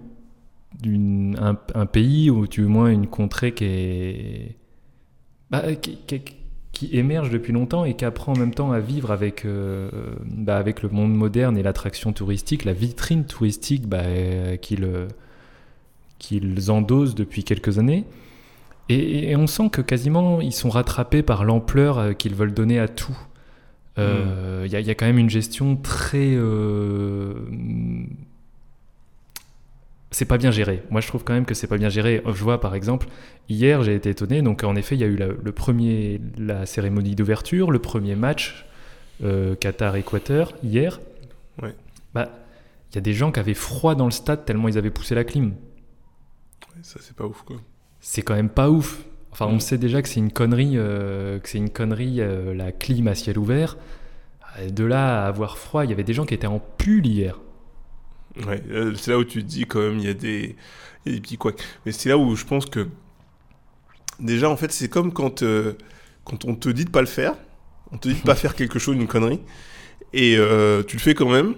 une 0.83 1.37
un, 1.39 1.57
un, 1.75 1.85
pays 1.85 2.29
ou 2.29 2.47
du 2.47 2.63
moins 2.63 2.89
une 2.89 3.07
contrée 3.07 3.53
qui 3.53 3.65
est. 3.65 4.55
Bah, 5.51 5.63
qui, 5.75 5.97
qui, 6.71 6.97
émerge 6.97 7.29
depuis 7.29 7.51
longtemps 7.51 7.83
et 7.83 7.93
qui 7.95 8.05
apprend 8.05 8.33
en 8.33 8.37
même 8.37 8.53
temps 8.53 8.71
à 8.71 8.79
vivre 8.79 9.11
avec, 9.11 9.45
euh, 9.45 9.89
bah, 10.25 10.57
avec 10.57 10.81
le 10.81 10.89
monde 10.89 11.13
moderne 11.13 11.57
et 11.57 11.63
l'attraction 11.63 12.13
touristique, 12.13 12.63
la 12.63 12.73
vitrine 12.73 13.25
touristique 13.25 13.87
bah, 13.87 14.03
euh, 14.05 14.55
qu'ils 16.17 16.71
endosent 16.71 17.15
depuis 17.15 17.43
quelques 17.43 17.77
années. 17.77 18.05
Et, 18.89 19.31
et, 19.31 19.35
on 19.35 19.47
sent 19.47 19.69
que 19.71 19.81
quasiment 19.81 20.41
ils 20.41 20.53
sont 20.53 20.69
rattrapés 20.69 21.21
par 21.21 21.43
l'ampleur 21.45 21.97
euh, 21.99 22.13
qu'ils 22.13 22.35
veulent 22.35 22.53
donner 22.53 22.79
à 22.79 22.87
tout. 22.87 23.17
Il 23.97 24.03
euh, 24.03 24.67
y, 24.67 24.75
a 24.75 24.95
quand 24.95 25.05
même 25.05 25.17
une 25.17 25.29
gestion 25.29 25.75
très. 25.75 26.37
C'est 30.13 30.25
pas 30.25 30.37
bien 30.37 30.51
géré. 30.51 30.83
Moi, 30.89 30.99
je 30.99 31.07
trouve 31.07 31.23
quand 31.23 31.33
même 31.33 31.45
que 31.45 31.53
c'est 31.53 31.67
pas 31.67 31.77
bien 31.77 31.87
géré. 31.87 32.21
Je 32.25 32.43
vois, 32.43 32.59
par 32.59 32.75
exemple, 32.75 33.07
hier, 33.47 33.81
j'ai 33.81 33.95
été 33.95 34.09
étonné. 34.09 34.41
Donc, 34.41 34.63
en 34.63 34.75
effet, 34.75 34.95
il 34.95 35.01
y 35.01 35.05
a 35.05 35.07
eu 35.07 35.15
la, 35.15 35.27
le 35.27 35.51
premier, 35.53 36.19
la 36.37 36.65
cérémonie 36.65 37.15
d'ouverture, 37.15 37.71
le 37.71 37.79
premier 37.79 38.15
match 38.15 38.65
euh, 39.23 39.55
Qatar-Équateur 39.55 40.53
hier. 40.63 40.99
Ouais. 41.61 41.73
Bah, 42.13 42.29
il 42.91 42.95
y 42.95 42.97
a 42.97 43.01
des 43.01 43.13
gens 43.13 43.31
qui 43.31 43.39
avaient 43.39 43.53
froid 43.53 43.95
dans 43.95 44.05
le 44.05 44.11
stade 44.11 44.43
tellement 44.43 44.67
ils 44.67 44.77
avaient 44.77 44.89
poussé 44.89 45.15
la 45.15 45.23
clim. 45.23 45.53
ça, 46.81 46.99
c'est 47.01 47.15
pas 47.15 47.25
ouf, 47.25 47.43
quoi. 47.43 47.57
C'est 48.01 48.21
quand 48.21 48.35
même 48.35 48.49
pas 48.49 48.69
ouf. 48.69 49.05
Enfin, 49.31 49.45
on 49.45 49.59
sait 49.59 49.77
déjà 49.77 50.01
que 50.01 50.09
c'est 50.09 50.19
une 50.19 50.33
connerie, 50.33 50.73
euh, 50.75 51.39
que 51.39 51.47
c'est 51.47 51.57
une 51.57 51.69
connerie 51.69 52.19
euh, 52.19 52.53
la 52.53 52.73
clim 52.73 53.07
à 53.07 53.15
ciel 53.15 53.37
ouvert. 53.37 53.77
De 54.69 54.83
là 54.83 55.23
à 55.23 55.27
avoir 55.27 55.57
froid, 55.57 55.85
il 55.85 55.89
y 55.89 55.93
avait 55.93 56.03
des 56.03 56.13
gens 56.13 56.25
qui 56.25 56.33
étaient 56.33 56.47
en 56.47 56.59
pull 56.59 57.05
hier. 57.07 57.39
Ouais, 58.45 58.63
c'est 58.95 59.11
là 59.11 59.17
où 59.17 59.23
tu 59.23 59.43
te 59.43 59.47
dis 59.47 59.65
quand 59.65 59.79
même, 59.79 59.99
il 59.99 60.05
y 60.05 60.09
a 60.09 60.13
des, 60.13 60.55
il 61.05 61.11
y 61.11 61.15
a 61.15 61.17
des 61.17 61.21
petits 61.21 61.37
couacs. 61.37 61.61
Mais 61.85 61.91
c'est 61.91 62.09
là 62.09 62.17
où 62.17 62.35
je 62.35 62.45
pense 62.45 62.65
que 62.65 62.87
déjà, 64.19 64.49
en 64.49 64.55
fait, 64.57 64.71
c'est 64.71 64.89
comme 64.89 65.11
quand, 65.11 65.43
quand 66.23 66.45
on 66.45 66.55
te 66.55 66.69
dit 66.69 66.85
de 66.85 66.89
pas 66.89 67.01
le 67.01 67.07
faire, 67.07 67.35
on 67.91 67.97
te 67.97 68.07
dit 68.07 68.15
de 68.15 68.21
pas 68.21 68.35
faire 68.35 68.55
quelque 68.55 68.79
chose, 68.79 68.95
une 68.95 69.07
connerie, 69.07 69.41
et 70.13 70.37
tu 70.87 70.95
le 70.95 71.01
fais 71.01 71.13
quand 71.13 71.29
même. 71.29 71.55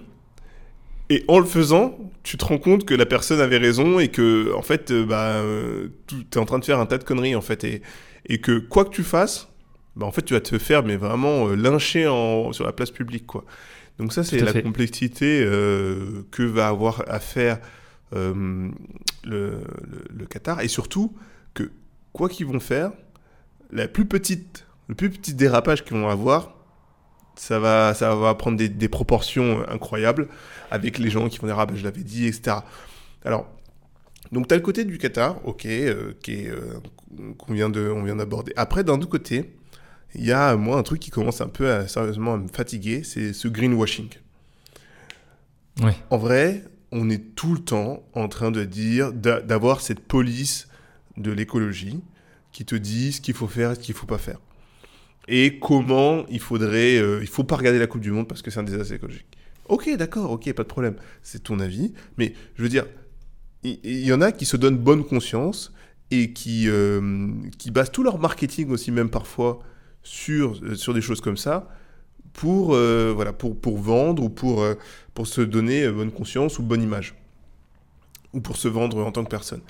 Et 1.09 1.23
en 1.27 1.39
le 1.39 1.45
faisant, 1.45 1.97
tu 2.23 2.37
te 2.37 2.45
rends 2.45 2.57
compte 2.57 2.85
que 2.85 2.93
la 2.93 3.05
personne 3.05 3.39
avait 3.41 3.57
raison 3.57 3.99
et 3.99 4.07
que, 4.07 4.53
en 4.55 4.61
fait, 4.61 4.91
euh, 4.91 5.05
bah, 5.05 5.33
euh, 5.35 5.89
tu 6.07 6.25
es 6.33 6.37
en 6.37 6.45
train 6.45 6.59
de 6.59 6.65
faire 6.65 6.79
un 6.79 6.85
tas 6.85 6.97
de 6.97 7.03
conneries, 7.03 7.35
en 7.35 7.41
fait. 7.41 7.63
Et, 7.65 7.81
et 8.27 8.39
que 8.39 8.57
quoi 8.59 8.85
que 8.85 8.89
tu 8.89 9.03
fasses, 9.03 9.49
bah, 9.95 10.05
en 10.05 10.11
fait, 10.11 10.23
tu 10.23 10.33
vas 10.33 10.41
te 10.41 10.57
faire 10.57 10.83
mais 10.83 10.95
vraiment 10.95 11.49
lyncher 11.49 12.07
en, 12.07 12.53
sur 12.53 12.65
la 12.65 12.71
place 12.71 12.91
publique, 12.91 13.27
quoi. 13.27 13.43
Donc 13.99 14.13
ça, 14.13 14.23
c'est 14.23 14.39
la 14.39 14.61
complexité 14.61 15.45
que 16.31 16.43
va 16.43 16.67
avoir 16.67 17.03
à 17.07 17.19
faire 17.19 17.59
le, 18.11 18.71
le, 19.23 20.25
Qatar, 20.29 20.61
et 20.61 20.67
surtout 20.67 21.15
que 21.53 21.71
quoi 22.11 22.29
qu'ils 22.29 22.47
vont 22.47 22.59
faire, 22.59 22.91
la 23.71 23.87
plus 23.87 24.05
petite, 24.05 24.65
le 24.87 24.95
plus 24.95 25.09
petit 25.09 25.33
dérapage 25.33 25.83
qu'ils 25.83 25.97
vont 25.97 26.09
avoir, 26.09 26.53
ça 27.35 27.59
va, 27.59 27.93
ça 27.93 28.15
va 28.15 28.35
prendre 28.35 28.57
des, 28.57 28.89
proportions 28.89 29.67
incroyables 29.67 30.27
avec 30.71 30.99
les 30.99 31.09
gens 31.09 31.29
qui 31.29 31.39
vont 31.39 31.47
dire 31.47 31.59
ah 31.59 31.65
ben 31.65 31.75
je 31.75 31.83
l'avais 31.83 32.03
dit, 32.03 32.27
etc. 32.27 32.57
Alors, 33.25 33.47
donc 34.31 34.47
tu 34.47 34.53
as 34.53 34.57
le 34.57 34.63
côté 34.63 34.85
du 34.85 34.97
Qatar, 34.97 35.45
ok, 35.47 35.65
euh, 35.65 36.13
qui 36.21 36.47
euh, 36.47 36.79
qu'on 37.37 37.53
vient 37.53 37.69
de, 37.69 37.89
on 37.89 38.03
vient 38.03 38.15
d'aborder. 38.15 38.53
Après, 38.55 38.83
d'un 38.83 38.93
autre 38.93 39.09
côté, 39.09 39.55
il 40.15 40.25
y 40.25 40.31
a 40.31 40.55
moi 40.55 40.77
un 40.77 40.83
truc 40.83 40.99
qui 40.99 41.09
commence 41.09 41.41
un 41.41 41.47
peu 41.47 41.71
à, 41.71 41.87
sérieusement 41.87 42.33
à 42.33 42.37
me 42.37 42.47
fatiguer, 42.47 43.03
c'est 43.03 43.33
ce 43.33 43.47
greenwashing. 43.47 44.09
Ouais. 45.81 45.95
En 46.09 46.17
vrai, 46.17 46.63
on 46.91 47.09
est 47.09 47.35
tout 47.35 47.53
le 47.53 47.59
temps 47.59 48.03
en 48.13 48.27
train 48.27 48.51
de 48.51 48.63
dire, 48.63 49.11
d'avoir 49.11 49.81
cette 49.81 49.99
police 49.99 50.67
de 51.17 51.31
l'écologie 51.31 52.01
qui 52.51 52.65
te 52.65 52.75
dit 52.75 53.13
ce 53.13 53.21
qu'il 53.21 53.33
faut 53.33 53.47
faire 53.47 53.71
et 53.71 53.75
ce 53.75 53.79
qu'il 53.79 53.95
faut 53.95 54.05
pas 54.05 54.19
faire 54.19 54.37
et 55.27 55.59
comment 55.59 56.25
il 56.29 56.39
faudrait. 56.39 56.97
Euh, 56.97 57.19
il 57.21 57.27
faut 57.27 57.43
pas 57.43 57.55
regarder 57.55 57.79
la 57.79 57.87
Coupe 57.87 58.01
du 58.01 58.11
Monde 58.11 58.27
parce 58.27 58.41
que 58.41 58.51
c'est 58.51 58.59
un 58.59 58.63
désastre 58.63 58.93
écologique. 58.93 59.25
Ok, 59.69 59.89
d'accord, 59.97 60.31
ok, 60.31 60.51
pas 60.53 60.63
de 60.63 60.67
problème. 60.67 60.95
C'est 61.21 61.43
ton 61.43 61.59
avis. 61.59 61.93
Mais 62.17 62.33
je 62.55 62.63
veux 62.63 62.69
dire, 62.69 62.85
il 63.63 64.05
y, 64.05 64.11
en 64.11 64.19
a 64.19 64.33
qui 64.33 64.45
se 64.45 64.57
donnent 64.57 64.77
bonne 64.77 65.05
conscience 65.05 65.73
et 66.11 66.33
qui, 66.33 66.67
euh, 66.67 67.31
qui 67.57 67.71
basent 67.71 67.91
tout 67.91 68.03
leur 68.03 68.19
marketing 68.19 68.69
aussi, 68.71 68.91
même 68.91 69.09
parfois, 69.09 69.59
sur, 70.03 70.59
euh, 70.63 70.75
sur 70.75 70.93
des 70.93 71.01
choses 71.01 71.21
comme 71.21 71.37
ça 71.37 71.67
pour, 72.33 72.69
voilà, 72.69 73.31
pour, 73.31 73.55
pour 73.55 73.77
vendre 73.77 74.23
ou 74.23 74.29
pour, 74.29 74.65
pour 75.13 75.27
se 75.27 75.39
donner 75.41 75.87
bonne 75.87 76.11
conscience 76.11 76.57
ou 76.57 76.63
bonne 76.63 76.81
image. 76.81 77.13
Ou 78.33 78.41
pour 78.41 78.57
se 78.57 78.67
vendre 78.67 79.05
en 79.05 79.11
tant 79.11 79.23
que 79.23 79.29
personne. 79.29 79.61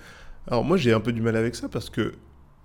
Alors 0.48 0.63
moi 0.63 0.78
j'ai 0.78 0.94
un 0.94 1.02
peu 1.02 1.12
du 1.12 1.22
mal 1.22 1.36
avec 1.36 1.56
ça 1.56 1.68
parce 1.68 1.90
que 1.90 2.13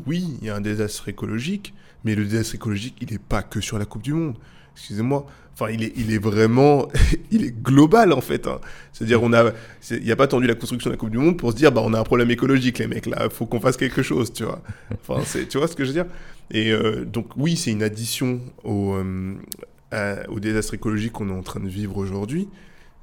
oui, 0.07 0.37
il 0.41 0.47
y 0.47 0.51
a 0.51 0.55
un 0.55 0.61
désastre 0.61 1.09
écologique, 1.09 1.75
mais 2.05 2.15
le 2.15 2.25
désastre 2.25 2.55
écologique, 2.55 2.97
il 3.01 3.11
n'est 3.11 3.19
pas 3.19 3.43
que 3.43 3.61
sur 3.61 3.77
la 3.77 3.85
Coupe 3.85 4.03
du 4.03 4.13
Monde. 4.13 4.37
Excusez-moi. 4.79 5.27
Enfin, 5.55 5.73
il 5.73 5.83
est, 5.83 5.93
il 5.97 6.13
est 6.13 6.19
vraiment, 6.19 6.89
il 7.33 7.45
est 7.45 7.51
global 7.51 8.13
en 8.13 8.21
fait. 8.21 8.47
Hein. 8.47 8.61
C'est-à-dire, 8.93 9.23
on 9.25 9.33
a, 9.33 9.51
il 9.91 10.05
n'y 10.05 10.13
a 10.13 10.17
pas 10.17 10.25
attendu 10.25 10.47
la 10.47 10.55
construction 10.55 10.89
de 10.89 10.95
la 10.95 10.99
Coupe 10.99 11.11
du 11.11 11.19
Monde 11.19 11.37
pour 11.37 11.51
se 11.51 11.57
dire, 11.57 11.73
bah, 11.73 11.83
on 11.85 11.93
a 11.95 11.99
un 11.99 12.05
problème 12.05 12.31
écologique, 12.31 12.79
les 12.79 12.87
mecs. 12.87 13.07
Là, 13.07 13.25
il 13.25 13.31
faut 13.31 13.45
qu'on 13.45 13.61
fasse 13.61 13.77
quelque 13.77 14.03
chose, 14.03 14.33
tu 14.33 14.45
vois. 14.45 14.63
Enfin, 14.93 15.21
c'est, 15.27 15.49
tu 15.49 15.59
vois 15.59 15.67
ce 15.67 15.75
que 15.75 15.83
je 15.83 15.89
veux 15.89 15.95
dire? 15.95 16.07
Et 16.53 16.71
euh, 16.71 17.05
donc, 17.05 17.37
oui, 17.37 17.57
c'est 17.57 17.73
une 17.73 17.83
addition 17.83 18.41
au, 18.63 18.95
euh, 18.95 20.25
au 20.29 20.39
désastre 20.39 20.75
écologique 20.75 21.13
qu'on 21.13 21.29
est 21.29 21.37
en 21.37 21.43
train 21.43 21.61
de 21.61 21.69
vivre 21.69 21.97
aujourd'hui. 21.97 22.49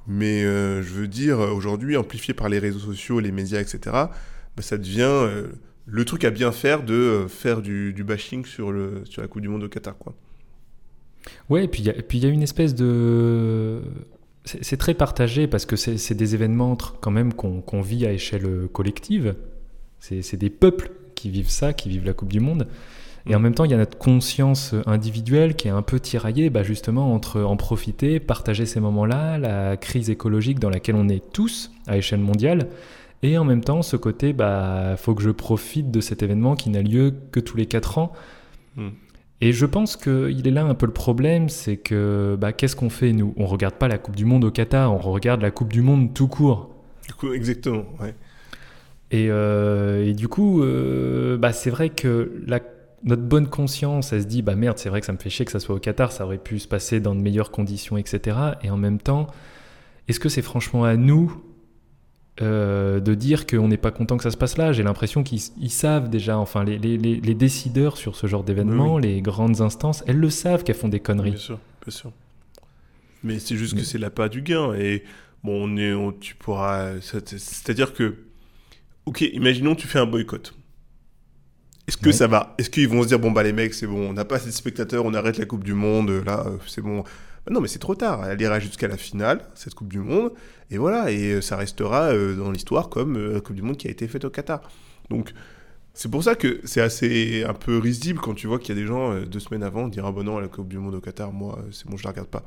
Mais 0.06 0.42
euh, 0.44 0.82
je 0.82 0.94
veux 0.94 1.08
dire, 1.08 1.38
aujourd'hui, 1.40 1.98
amplifié 1.98 2.32
par 2.32 2.48
les 2.48 2.58
réseaux 2.58 2.78
sociaux, 2.78 3.20
les 3.20 3.32
médias, 3.32 3.60
etc., 3.60 3.78
bah, 3.84 4.08
ça 4.60 4.78
devient 4.78 5.28
le 5.84 6.04
truc 6.06 6.24
à 6.24 6.30
bien 6.30 6.52
faire 6.52 6.82
de 6.82 7.26
faire 7.28 7.60
du, 7.60 7.92
bashing 8.02 8.46
sur, 8.46 8.72
le, 8.72 9.02
sur 9.04 9.20
la 9.20 9.28
Coupe 9.28 9.42
du 9.42 9.48
Monde 9.48 9.64
au 9.64 9.68
Qatar. 9.68 9.98
Quoi. 9.98 10.14
Ouais, 11.50 11.64
et 11.64 11.68
puis 11.68 11.82
il 11.82 12.18
y, 12.18 12.26
a 12.26 12.28
une 12.28 12.42
espèce 12.42 12.74
de. 12.74 13.82
C'est 14.44 14.76
très 14.76 14.94
partagé 14.94 15.46
parce 15.48 15.66
que 15.66 15.74
c'est 15.76 16.14
des 16.14 16.34
événements 16.34 16.76
quand 17.00 17.10
même 17.10 17.32
qu'on 17.32 17.80
vit 17.80 18.06
à 18.06 18.12
échelle 18.12 18.68
collective. 18.72 19.34
C'est 19.98 20.36
des 20.36 20.50
peuples 20.50 20.92
qui 21.16 21.30
vivent 21.30 21.50
ça, 21.50 21.72
qui 21.72 21.88
vivent 21.88 22.06
la 22.06 22.12
Coupe 22.12 22.32
du 22.32 22.40
Monde. 22.40 22.68
Et 23.28 23.34
en 23.34 23.40
même 23.40 23.54
temps, 23.54 23.64
il 23.64 23.72
y 23.72 23.74
a 23.74 23.76
notre 23.76 23.98
conscience 23.98 24.72
individuelle 24.86 25.56
qui 25.56 25.66
est 25.66 25.72
un 25.72 25.82
peu 25.82 25.98
tiraillée 25.98 26.48
bah 26.48 26.62
justement 26.62 27.12
entre 27.12 27.40
en 27.40 27.56
profiter, 27.56 28.20
partager 28.20 28.66
ces 28.66 28.78
moments-là, 28.78 29.36
la 29.38 29.76
crise 29.76 30.10
écologique 30.10 30.60
dans 30.60 30.70
laquelle 30.70 30.94
on 30.94 31.08
est 31.08 31.32
tous 31.32 31.72
à 31.88 31.96
échelle 31.96 32.20
mondiale, 32.20 32.68
et 33.22 33.38
en 33.38 33.44
même 33.44 33.62
temps, 33.62 33.82
ce 33.82 33.96
côté, 33.96 34.32
bah, 34.32 34.94
faut 34.96 35.14
que 35.14 35.22
je 35.22 35.30
profite 35.30 35.90
de 35.90 36.00
cet 36.00 36.22
événement 36.22 36.54
qui 36.54 36.70
n'a 36.70 36.82
lieu 36.82 37.14
que 37.32 37.40
tous 37.40 37.56
les 37.56 37.66
4 37.66 37.98
ans. 37.98 38.12
Hmm. 38.76 38.90
Et 39.40 39.52
je 39.52 39.66
pense 39.66 39.96
qu'il 39.96 40.46
est 40.46 40.50
là 40.50 40.64
un 40.64 40.74
peu 40.74 40.86
le 40.86 40.92
problème, 40.92 41.48
c'est 41.48 41.76
que 41.76 42.36
bah, 42.40 42.52
qu'est-ce 42.52 42.74
qu'on 42.74 42.88
fait 42.88 43.12
nous? 43.12 43.34
On 43.36 43.46
regarde 43.46 43.74
pas 43.74 43.88
la 43.88 43.98
Coupe 43.98 44.16
du 44.16 44.24
Monde 44.24 44.44
au 44.44 44.50
Qatar, 44.50 44.92
on 44.92 44.98
regarde 44.98 45.42
la 45.42 45.50
Coupe 45.50 45.72
du 45.72 45.82
Monde 45.82 46.14
tout 46.14 46.28
court. 46.28 46.70
Du 47.06 47.12
coup, 47.14 47.32
exactement, 47.32 47.84
ouais. 48.00 48.14
Et, 49.10 49.28
euh, 49.30 50.06
et 50.06 50.14
du 50.14 50.28
coup, 50.28 50.62
euh, 50.62 51.36
bah, 51.36 51.52
c'est 51.52 51.70
vrai 51.70 51.90
que 51.90 52.42
la, 52.46 52.60
notre 53.04 53.22
bonne 53.22 53.48
conscience, 53.48 54.12
elle 54.12 54.22
se 54.22 54.26
dit, 54.26 54.42
bah 54.42 54.56
merde, 54.56 54.78
c'est 54.78 54.88
vrai 54.88 55.00
que 55.00 55.06
ça 55.06 55.12
me 55.12 55.18
fait 55.18 55.30
chier 55.30 55.44
que 55.44 55.52
ça 55.52 55.60
soit 55.60 55.76
au 55.76 55.78
Qatar, 55.78 56.12
ça 56.12 56.24
aurait 56.24 56.38
pu 56.38 56.58
se 56.58 56.66
passer 56.66 57.00
dans 57.00 57.14
de 57.14 57.20
meilleures 57.20 57.50
conditions, 57.50 57.96
etc. 57.96 58.36
Et 58.62 58.70
en 58.70 58.76
même 58.76 58.98
temps, 58.98 59.28
est-ce 60.08 60.18
que 60.18 60.28
c'est 60.28 60.42
franchement 60.42 60.84
à 60.84 60.96
nous 60.96 61.40
euh, 62.42 63.00
de 63.00 63.14
dire 63.14 63.46
qu'on 63.46 63.68
n'est 63.68 63.78
pas 63.78 63.90
content 63.90 64.18
que 64.18 64.22
ça 64.22 64.30
se 64.30 64.36
passe 64.36 64.58
là. 64.58 64.72
J'ai 64.72 64.82
l'impression 64.82 65.22
qu'ils 65.22 65.70
savent 65.70 66.10
déjà, 66.10 66.36
enfin 66.36 66.64
les, 66.64 66.78
les, 66.78 66.98
les, 66.98 67.34
décideurs 67.34 67.96
sur 67.96 68.14
ce 68.14 68.26
genre 68.26 68.44
d'événement, 68.44 68.98
les 68.98 69.22
grandes 69.22 69.62
instances, 69.62 70.04
elles 70.06 70.18
le 70.18 70.28
savent 70.28 70.62
qu'elles 70.62 70.76
font 70.76 70.88
des 70.88 71.00
conneries. 71.00 71.30
Bien 71.30 71.38
sûr, 71.38 71.58
bien 71.82 71.90
sûr. 71.90 72.12
Mais 73.24 73.38
c'est 73.38 73.56
juste 73.56 73.74
que 73.74 73.82
c'est 73.82 73.98
l'appât 73.98 74.28
du 74.28 74.42
gain. 74.42 74.74
Et 74.74 75.02
bon, 75.42 75.66
on 75.66 75.76
est, 75.78 75.94
tu 76.20 76.34
pourras. 76.34 77.00
C'est-à-dire 77.00 77.94
que, 77.94 78.16
ok, 79.06 79.22
imaginons 79.22 79.74
tu 79.74 79.86
fais 79.86 79.98
un 79.98 80.06
boycott. 80.06 80.54
Est-ce 81.88 81.96
que 81.96 82.12
ça 82.12 82.26
va 82.26 82.54
Est-ce 82.58 82.68
qu'ils 82.68 82.88
vont 82.88 83.02
se 83.02 83.08
dire 83.08 83.20
bon 83.20 83.30
bah 83.30 83.44
les 83.44 83.52
mecs 83.52 83.72
c'est 83.72 83.86
bon, 83.86 84.10
on 84.10 84.12
n'a 84.12 84.24
pas 84.24 84.36
assez 84.36 84.46
de 84.46 84.50
spectateurs, 84.50 85.04
on 85.04 85.14
arrête 85.14 85.38
la 85.38 85.46
Coupe 85.46 85.62
du 85.62 85.74
Monde, 85.74 86.10
là 86.26 86.44
c'est 86.66 86.82
bon. 86.82 87.04
Bah 87.46 87.52
non 87.52 87.60
mais 87.60 87.68
c'est 87.68 87.78
trop 87.78 87.94
tard. 87.94 88.26
Elle 88.28 88.40
ira 88.40 88.58
jusqu'à 88.58 88.88
la 88.88 88.96
finale 88.96 89.40
cette 89.54 89.74
Coupe 89.74 89.88
du 89.88 90.00
Monde. 90.00 90.32
Et 90.70 90.78
voilà, 90.78 91.10
et 91.12 91.34
euh, 91.34 91.40
ça 91.40 91.56
restera 91.56 92.10
euh, 92.12 92.34
dans 92.34 92.50
l'histoire 92.50 92.88
comme 92.88 93.16
euh, 93.16 93.34
la 93.34 93.40
Coupe 93.40 93.54
du 93.54 93.62
Monde 93.62 93.76
qui 93.76 93.86
a 93.86 93.90
été 93.90 94.08
faite 94.08 94.24
au 94.24 94.30
Qatar. 94.30 94.60
Donc, 95.10 95.32
c'est 95.94 96.10
pour 96.10 96.24
ça 96.24 96.34
que 96.34 96.60
c'est 96.64 96.80
assez 96.80 97.44
un 97.44 97.54
peu 97.54 97.78
risible 97.78 98.20
quand 98.20 98.34
tu 98.34 98.48
vois 98.48 98.58
qu'il 98.58 98.74
y 98.74 98.78
a 98.78 98.80
des 98.82 98.86
gens 98.86 99.18
deux 99.20 99.38
semaines 99.38 99.62
avant 99.62 99.88
dire 99.88 100.04
ah 100.04 100.12
bon 100.12 100.24
non 100.24 100.40
la 100.40 100.48
Coupe 100.48 100.68
du 100.68 100.78
Monde 100.78 100.96
au 100.96 101.00
Qatar 101.00 101.32
moi 101.32 101.58
c'est 101.70 101.86
bon 101.86 101.96
je 101.96 102.04
la 102.04 102.10
regarde 102.10 102.28
pas. 102.28 102.44